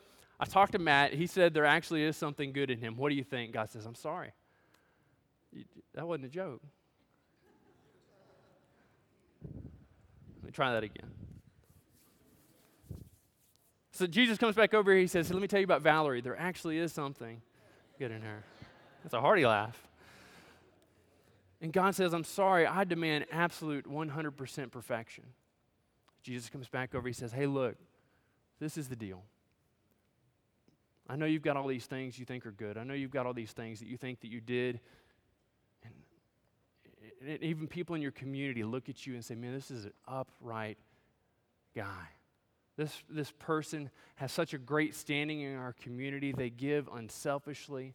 I 0.42 0.44
talked 0.44 0.72
to 0.72 0.80
Matt. 0.80 1.14
He 1.14 1.28
said 1.28 1.54
there 1.54 1.64
actually 1.64 2.02
is 2.02 2.16
something 2.16 2.52
good 2.52 2.68
in 2.68 2.80
him. 2.80 2.96
What 2.96 3.10
do 3.10 3.14
you 3.14 3.22
think? 3.22 3.52
God 3.52 3.70
says, 3.70 3.86
I'm 3.86 3.94
sorry. 3.94 4.32
That 5.94 6.08
wasn't 6.08 6.24
a 6.24 6.30
joke. 6.30 6.60
Let 9.44 10.44
me 10.46 10.50
try 10.50 10.72
that 10.72 10.82
again. 10.82 11.12
So 13.92 14.08
Jesus 14.08 14.36
comes 14.36 14.56
back 14.56 14.74
over 14.74 14.90
here. 14.90 15.00
He 15.00 15.06
says, 15.06 15.30
Let 15.30 15.40
me 15.40 15.46
tell 15.46 15.60
you 15.60 15.64
about 15.64 15.82
Valerie. 15.82 16.20
There 16.20 16.36
actually 16.36 16.78
is 16.78 16.92
something 16.92 17.40
good 18.00 18.10
in 18.10 18.22
her. 18.22 18.42
That's 19.04 19.14
a 19.14 19.20
hearty 19.20 19.46
laugh. 19.46 19.80
And 21.60 21.72
God 21.72 21.94
says, 21.94 22.12
I'm 22.12 22.24
sorry. 22.24 22.66
I 22.66 22.82
demand 22.82 23.26
absolute 23.30 23.88
100% 23.88 24.72
perfection. 24.72 25.22
Jesus 26.24 26.50
comes 26.50 26.66
back 26.66 26.96
over. 26.96 27.06
He 27.06 27.14
says, 27.14 27.30
Hey, 27.30 27.46
look, 27.46 27.76
this 28.58 28.76
is 28.76 28.88
the 28.88 28.96
deal. 28.96 29.22
I 31.12 31.16
know 31.16 31.26
you've 31.26 31.42
got 31.42 31.58
all 31.58 31.68
these 31.68 31.84
things 31.84 32.18
you 32.18 32.24
think 32.24 32.46
are 32.46 32.52
good. 32.52 32.78
I 32.78 32.84
know 32.84 32.94
you've 32.94 33.10
got 33.10 33.26
all 33.26 33.34
these 33.34 33.52
things 33.52 33.80
that 33.80 33.86
you 33.86 33.98
think 33.98 34.22
that 34.22 34.28
you 34.28 34.40
did. 34.40 34.80
And, 35.84 35.92
and 37.28 37.42
even 37.42 37.66
people 37.66 37.94
in 37.94 38.00
your 38.00 38.12
community 38.12 38.64
look 38.64 38.88
at 38.88 39.06
you 39.06 39.12
and 39.12 39.22
say, 39.22 39.34
man, 39.34 39.52
this 39.52 39.70
is 39.70 39.84
an 39.84 39.92
upright 40.08 40.78
guy. 41.76 42.08
This, 42.78 43.02
this 43.10 43.30
person 43.38 43.90
has 44.14 44.32
such 44.32 44.54
a 44.54 44.58
great 44.58 44.94
standing 44.94 45.42
in 45.42 45.54
our 45.54 45.74
community. 45.74 46.32
They 46.32 46.48
give 46.48 46.88
unselfishly. 46.90 47.92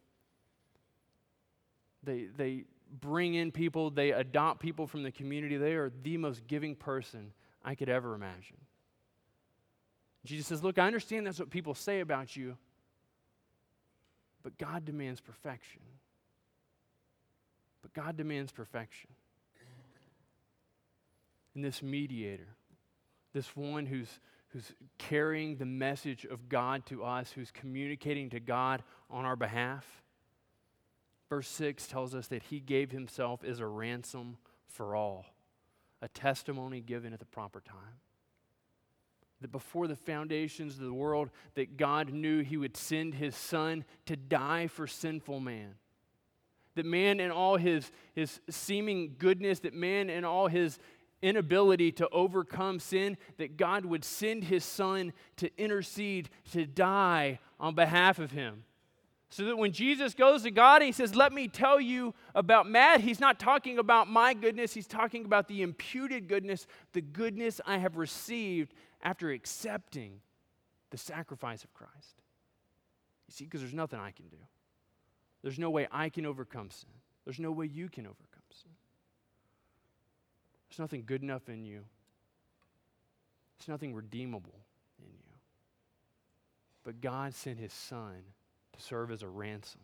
They, 2.04 2.28
they 2.36 2.66
bring 3.00 3.34
in 3.34 3.50
people, 3.50 3.90
they 3.90 4.12
adopt 4.12 4.60
people 4.60 4.86
from 4.86 5.02
the 5.02 5.10
community. 5.10 5.56
They 5.56 5.72
are 5.72 5.90
the 6.04 6.18
most 6.18 6.46
giving 6.46 6.76
person 6.76 7.32
I 7.64 7.74
could 7.74 7.88
ever 7.88 8.14
imagine. 8.14 8.58
Jesus 10.24 10.46
says, 10.46 10.62
Look, 10.62 10.78
I 10.78 10.86
understand 10.86 11.26
that's 11.26 11.40
what 11.40 11.50
people 11.50 11.74
say 11.74 11.98
about 11.98 12.36
you, 12.36 12.56
but 14.48 14.56
God 14.56 14.86
demands 14.86 15.20
perfection. 15.20 15.82
But 17.82 17.92
God 17.92 18.16
demands 18.16 18.50
perfection. 18.50 19.10
And 21.54 21.62
this 21.62 21.82
mediator, 21.82 22.48
this 23.34 23.54
one 23.54 23.84
who's, 23.84 24.08
who's 24.48 24.72
carrying 24.96 25.56
the 25.56 25.66
message 25.66 26.24
of 26.24 26.48
God 26.48 26.86
to 26.86 27.04
us, 27.04 27.32
who's 27.32 27.50
communicating 27.50 28.30
to 28.30 28.40
God 28.40 28.82
on 29.10 29.26
our 29.26 29.36
behalf, 29.36 29.84
verse 31.28 31.48
6 31.48 31.86
tells 31.88 32.14
us 32.14 32.28
that 32.28 32.44
he 32.44 32.58
gave 32.58 32.90
himself 32.90 33.44
as 33.44 33.60
a 33.60 33.66
ransom 33.66 34.38
for 34.66 34.96
all, 34.96 35.26
a 36.00 36.08
testimony 36.08 36.80
given 36.80 37.12
at 37.12 37.18
the 37.18 37.26
proper 37.26 37.60
time 37.60 38.00
that 39.40 39.52
before 39.52 39.86
the 39.86 39.96
foundations 39.96 40.74
of 40.74 40.84
the 40.84 40.92
world 40.92 41.30
that 41.54 41.76
God 41.76 42.12
knew 42.12 42.42
he 42.42 42.56
would 42.56 42.76
send 42.76 43.14
his 43.14 43.36
son 43.36 43.84
to 44.06 44.16
die 44.16 44.66
for 44.66 44.86
sinful 44.86 45.40
man. 45.40 45.74
That 46.74 46.86
man 46.86 47.20
in 47.20 47.30
all 47.30 47.56
his, 47.56 47.90
his 48.14 48.40
seeming 48.50 49.16
goodness, 49.18 49.60
that 49.60 49.74
man 49.74 50.10
in 50.10 50.24
all 50.24 50.48
his 50.48 50.78
inability 51.22 51.92
to 51.92 52.08
overcome 52.10 52.78
sin, 52.78 53.16
that 53.38 53.56
God 53.56 53.84
would 53.84 54.04
send 54.04 54.44
his 54.44 54.64
son 54.64 55.12
to 55.36 55.50
intercede, 55.60 56.30
to 56.52 56.66
die 56.66 57.40
on 57.58 57.74
behalf 57.74 58.18
of 58.18 58.30
him. 58.30 58.64
So 59.30 59.44
that 59.44 59.58
when 59.58 59.72
Jesus 59.72 60.14
goes 60.14 60.44
to 60.44 60.50
God 60.50 60.76
and 60.76 60.86
he 60.86 60.92
says, 60.92 61.14
Let 61.14 61.32
me 61.32 61.48
tell 61.48 61.80
you 61.80 62.14
about 62.34 62.68
Matt, 62.68 63.02
he's 63.02 63.20
not 63.20 63.38
talking 63.38 63.78
about 63.78 64.08
my 64.08 64.32
goodness, 64.32 64.72
he's 64.72 64.86
talking 64.86 65.24
about 65.26 65.48
the 65.48 65.60
imputed 65.60 66.28
goodness, 66.28 66.66
the 66.92 67.02
goodness 67.02 67.60
I 67.66 67.78
have 67.78 67.96
received 67.96 68.72
after 69.02 69.30
accepting 69.30 70.20
the 70.90 70.98
sacrifice 70.98 71.64
of 71.64 71.72
Christ. 71.74 72.22
You 73.28 73.32
see, 73.32 73.44
because 73.44 73.60
there's 73.60 73.74
nothing 73.74 74.00
I 74.00 74.10
can 74.10 74.26
do. 74.28 74.38
There's 75.42 75.58
no 75.58 75.70
way 75.70 75.86
I 75.92 76.08
can 76.08 76.26
overcome 76.26 76.70
sin. 76.70 76.90
There's 77.24 77.38
no 77.38 77.52
way 77.52 77.66
you 77.66 77.88
can 77.88 78.06
overcome 78.06 78.42
sin. 78.50 78.70
There's 80.68 80.78
nothing 80.78 81.04
good 81.06 81.22
enough 81.22 81.48
in 81.48 81.64
you. 81.64 81.84
There's 83.58 83.68
nothing 83.68 83.94
redeemable 83.94 84.60
in 84.98 85.06
you. 85.06 85.34
but 86.84 87.00
God 87.00 87.34
sent 87.34 87.58
his 87.58 87.72
son 87.72 88.14
to 88.72 88.82
serve 88.82 89.10
as 89.10 89.22
a 89.22 89.28
ransom, 89.28 89.80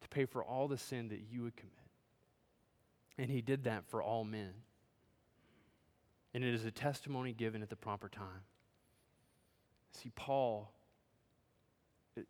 to 0.00 0.08
pay 0.08 0.24
for 0.24 0.42
all 0.42 0.68
the 0.68 0.78
sin 0.78 1.08
that 1.08 1.20
you 1.30 1.42
would 1.42 1.56
commit. 1.56 1.72
And 3.18 3.30
he 3.30 3.42
did 3.42 3.64
that 3.64 3.84
for 3.88 4.02
all 4.02 4.24
men. 4.24 4.52
And 6.34 6.44
it 6.44 6.54
is 6.54 6.64
a 6.64 6.70
testimony 6.70 7.32
given 7.32 7.62
at 7.62 7.68
the 7.68 7.76
proper 7.76 8.08
time. 8.08 8.42
See, 9.92 10.10
Paul 10.14 10.72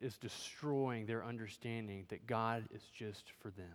is 0.00 0.16
destroying 0.18 1.06
their 1.06 1.24
understanding 1.24 2.06
that 2.08 2.26
God 2.26 2.64
is 2.74 2.82
just 2.96 3.24
for 3.40 3.50
them. 3.50 3.74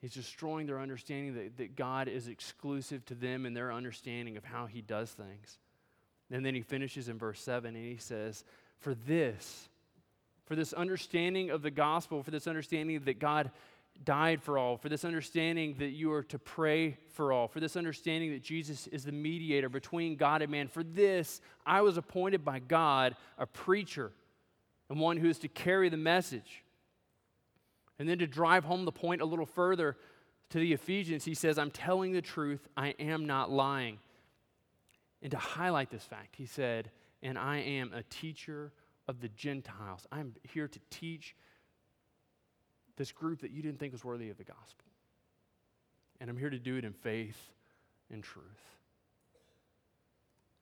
He's 0.00 0.14
destroying 0.14 0.66
their 0.66 0.80
understanding 0.80 1.34
that, 1.34 1.58
that 1.58 1.76
God 1.76 2.08
is 2.08 2.28
exclusive 2.28 3.04
to 3.06 3.14
them 3.14 3.44
and 3.44 3.56
their 3.56 3.72
understanding 3.72 4.36
of 4.36 4.44
how 4.44 4.66
He 4.66 4.80
does 4.80 5.10
things. 5.10 5.58
And 6.30 6.46
then 6.46 6.54
he 6.54 6.62
finishes 6.62 7.08
in 7.08 7.18
verse 7.18 7.40
7 7.40 7.74
and 7.74 7.84
he 7.84 7.96
says, 7.96 8.44
For 8.78 8.94
this, 8.94 9.68
for 10.46 10.54
this 10.54 10.72
understanding 10.72 11.50
of 11.50 11.62
the 11.62 11.70
gospel, 11.70 12.22
for 12.22 12.30
this 12.30 12.46
understanding 12.46 13.00
that 13.04 13.18
God 13.18 13.50
died 14.02 14.42
for 14.42 14.58
all, 14.58 14.76
for 14.76 14.88
this 14.88 15.04
understanding 15.04 15.74
that 15.78 15.90
you 15.90 16.12
are 16.12 16.22
to 16.24 16.38
pray 16.38 16.96
for 17.12 17.32
all, 17.32 17.48
for 17.48 17.60
this 17.60 17.76
understanding 17.76 18.32
that 18.32 18.42
Jesus 18.42 18.86
is 18.86 19.04
the 19.04 19.12
mediator 19.12 19.68
between 19.68 20.16
God 20.16 20.42
and 20.42 20.50
man. 20.50 20.68
For 20.68 20.82
this, 20.82 21.40
I 21.66 21.82
was 21.82 21.96
appointed 21.96 22.44
by 22.44 22.60
God 22.60 23.14
a 23.38 23.46
preacher 23.46 24.12
and 24.88 24.98
one 24.98 25.16
who 25.16 25.28
is 25.28 25.38
to 25.40 25.48
carry 25.48 25.88
the 25.88 25.96
message. 25.96 26.64
And 27.98 28.08
then 28.08 28.18
to 28.18 28.26
drive 28.26 28.64
home 28.64 28.84
the 28.84 28.92
point 28.92 29.20
a 29.20 29.26
little 29.26 29.46
further 29.46 29.96
to 30.50 30.58
the 30.58 30.72
Ephesians, 30.72 31.24
he 31.24 31.34
says, 31.34 31.58
I'm 31.58 31.70
telling 31.70 32.12
the 32.12 32.22
truth, 32.22 32.66
I 32.76 32.94
am 32.98 33.26
not 33.26 33.50
lying. 33.50 33.98
And 35.22 35.30
to 35.30 35.36
highlight 35.36 35.90
this 35.90 36.04
fact, 36.04 36.36
he 36.36 36.46
said, 36.46 36.90
And 37.22 37.38
I 37.38 37.58
am 37.58 37.92
a 37.92 38.02
teacher 38.04 38.72
of 39.06 39.20
the 39.20 39.28
Gentiles. 39.28 40.06
I'm 40.10 40.34
here 40.42 40.66
to 40.66 40.80
teach 40.90 41.36
this 43.00 43.12
group 43.12 43.40
that 43.40 43.50
you 43.50 43.62
didn't 43.62 43.78
think 43.78 43.92
was 43.92 44.04
worthy 44.04 44.28
of 44.28 44.36
the 44.36 44.44
gospel. 44.44 44.84
And 46.20 46.28
I'm 46.28 46.36
here 46.36 46.50
to 46.50 46.58
do 46.58 46.76
it 46.76 46.84
in 46.84 46.92
faith 46.92 47.50
and 48.12 48.22
truth. 48.22 48.44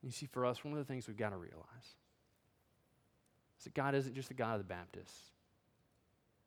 You 0.01 0.09
see, 0.09 0.25
for 0.25 0.45
us, 0.45 0.63
one 0.63 0.71
of 0.71 0.79
the 0.79 0.85
things 0.85 1.05
we've 1.05 1.17
got 1.17 1.31
to 1.31 1.35
realize 1.35 1.65
is 3.57 3.65
that 3.65 3.73
God 3.73 3.93
isn't 3.93 4.15
just 4.15 4.29
the 4.29 4.35
God 4.35 4.53
of 4.53 4.59
the 4.59 4.73
Baptists. 4.73 5.31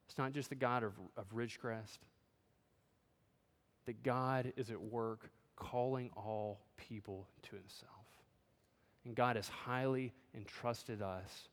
It's 0.08 0.16
not 0.16 0.32
just 0.32 0.48
the 0.48 0.54
God 0.54 0.82
of, 0.82 0.94
of 1.18 1.26
Ridgecrest. 1.34 1.98
That 3.84 4.02
God 4.02 4.54
is 4.56 4.70
at 4.70 4.80
work 4.80 5.28
calling 5.56 6.08
all 6.16 6.60
people 6.78 7.26
to 7.42 7.54
himself. 7.54 7.90
And 9.04 9.14
God 9.14 9.36
has 9.36 9.46
highly 9.46 10.14
entrusted 10.34 11.02
us 11.02 11.48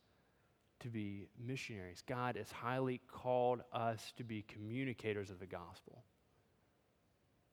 to 0.79 0.87
be 0.89 1.27
missionaries. 1.39 2.03
God 2.07 2.35
has 2.35 2.51
highly 2.51 3.01
called 3.07 3.61
us 3.73 4.13
to 4.17 4.23
be 4.23 4.43
communicators 4.43 5.29
of 5.29 5.39
the 5.39 5.45
gospel. 5.45 6.03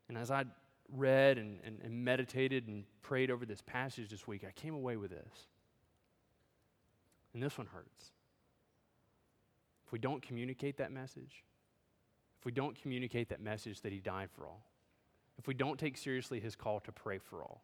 And 0.09 0.16
as 0.16 0.31
I 0.31 0.45
read 0.93 1.39
and, 1.39 1.59
and, 1.64 1.81
and, 1.83 2.05
meditated 2.05 2.68
and 2.68 2.85
prayed 3.03 3.31
over 3.31 3.45
this 3.45 3.61
passage 3.61 4.11
this 4.11 4.27
week, 4.27 4.45
I 4.47 4.53
came 4.53 4.74
away 4.74 4.97
with 4.97 5.11
this. 5.11 5.47
And 7.35 7.43
this 7.43 7.59
one 7.59 7.66
hurts. 7.66 8.12
If 9.85 9.93
we 9.93 9.99
don't 9.99 10.22
communicate 10.22 10.79
that 10.79 10.93
message, 10.93 11.45
if 12.39 12.45
we 12.45 12.53
don't 12.53 12.81
communicate 12.81 13.29
that 13.31 13.41
message 13.41 13.81
that 13.81 13.93
He 13.93 13.99
died 13.99 14.29
for 14.31 14.47
all, 14.47 14.62
if 15.39 15.47
we 15.47 15.55
don't 15.55 15.79
take 15.79 15.97
seriously 15.97 16.41
His 16.41 16.55
call 16.55 16.81
to 16.81 16.93
pray 16.93 17.18
for 17.18 17.43
all, 17.43 17.62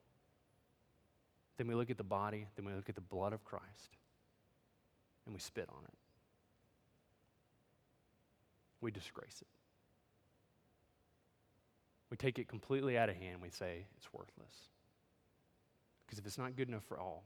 then 1.59 1.69
we 1.69 1.75
look 1.75 1.91
at 1.91 1.99
the 1.99 2.05
body, 2.05 2.49
then 2.57 2.65
we 2.65 2.73
look 2.73 2.89
at 2.89 2.95
the 2.95 3.01
blood 3.01 3.33
of 3.33 3.45
Christ, 3.45 3.97
and 5.25 5.35
we 5.35 5.41
spit 5.41 5.69
on 5.69 5.85
it. 5.85 5.95
We 8.81 8.91
disgrace 8.91 9.39
it. 9.41 9.47
We 12.11 12.17
take 12.17 12.39
it 12.39 12.49
completely 12.49 12.99
out 12.99 13.09
of 13.09 13.17
hand. 13.17 13.41
We 13.41 13.51
say 13.51 13.87
it's 13.97 14.13
worthless. 14.13 14.55
Because 16.05 16.19
if 16.19 16.27
it's 16.27 16.37
not 16.37 16.57
good 16.57 16.69
enough 16.69 16.85
for 16.85 16.99
all, 16.99 17.25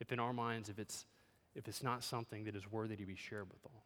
if 0.00 0.10
in 0.12 0.18
our 0.18 0.32
minds, 0.32 0.68
if 0.68 0.78
it's, 0.78 1.06
if 1.54 1.68
it's 1.68 1.82
not 1.82 2.02
something 2.02 2.44
that 2.44 2.56
is 2.56 2.70
worthy 2.70 2.96
to 2.96 3.06
be 3.06 3.14
shared 3.14 3.48
with 3.50 3.60
all, 3.64 3.84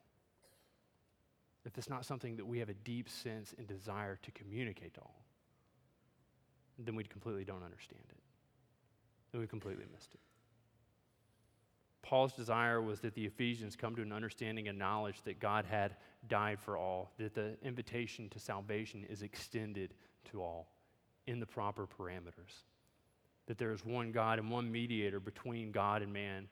if 1.65 1.77
it's 1.77 1.89
not 1.89 2.05
something 2.05 2.37
that 2.37 2.47
we 2.47 2.59
have 2.61 2.69
a 2.69 2.75
deep 2.75 3.09
sense 3.09 3.55
and 3.59 3.67
desire 3.67 4.19
to 4.23 4.31
communicate 4.31 4.95
to 4.95 5.01
all, 5.01 5.25
then 6.79 6.95
we 6.97 7.05
completely 7.05 7.45
don't 7.45 7.63
understand 7.63 8.03
it 8.09 8.23
and 9.33 9.41
we 9.41 9.47
completely 9.47 9.85
missed 9.93 10.15
it. 10.15 10.21
Paul's 12.03 12.33
desire 12.33 12.83
was 12.83 13.01
that 13.01 13.15
the 13.15 13.25
Ephesians 13.25 13.77
come 13.77 13.95
to 13.97 14.03
an 14.03 14.13
understanding 14.13 14.69
and 14.69 14.79
knowledge 14.79 15.23
that 15.25 15.39
God 15.39 15.65
had 15.65 15.97
died 16.29 16.59
for 16.59 16.77
all, 16.77 17.13
that 17.19 17.35
the 17.35 17.57
invitation 17.63 18.29
to 18.31 18.39
salvation 18.39 19.05
is 19.09 19.23
extended 19.23 19.95
to 20.31 20.43
all 20.43 20.69
in 21.27 21.39
the 21.39 21.47
proper 21.47 21.87
parameters, 21.87 22.65
that 23.47 23.57
there 23.57 23.73
is 23.73 23.85
one 23.85 24.11
God 24.11 24.39
and 24.39 24.51
one 24.51 24.71
mediator 24.71 25.21
between 25.21 25.71
God 25.71 26.03
and 26.03 26.13
man. 26.13 26.49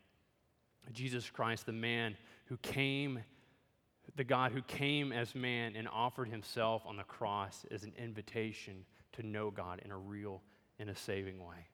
Jesus 0.92 1.28
Christ, 1.28 1.66
the 1.66 1.72
man 1.72 2.16
who 2.46 2.56
came, 2.58 3.20
the 4.16 4.24
God 4.24 4.52
who 4.52 4.62
came 4.62 5.12
as 5.12 5.34
man 5.34 5.74
and 5.76 5.88
offered 5.88 6.28
himself 6.28 6.82
on 6.86 6.96
the 6.96 7.02
cross 7.02 7.66
as 7.70 7.82
an 7.82 7.92
invitation 7.98 8.84
to 9.12 9.26
know 9.26 9.50
God 9.50 9.82
in 9.84 9.90
a 9.90 9.98
real 9.98 10.42
in 10.78 10.88
a 10.88 10.96
saving 10.96 11.38
way. 11.38 11.68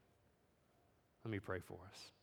Let 1.25 1.31
me 1.31 1.39
pray 1.39 1.61
for 1.61 1.79
us. 1.89 2.16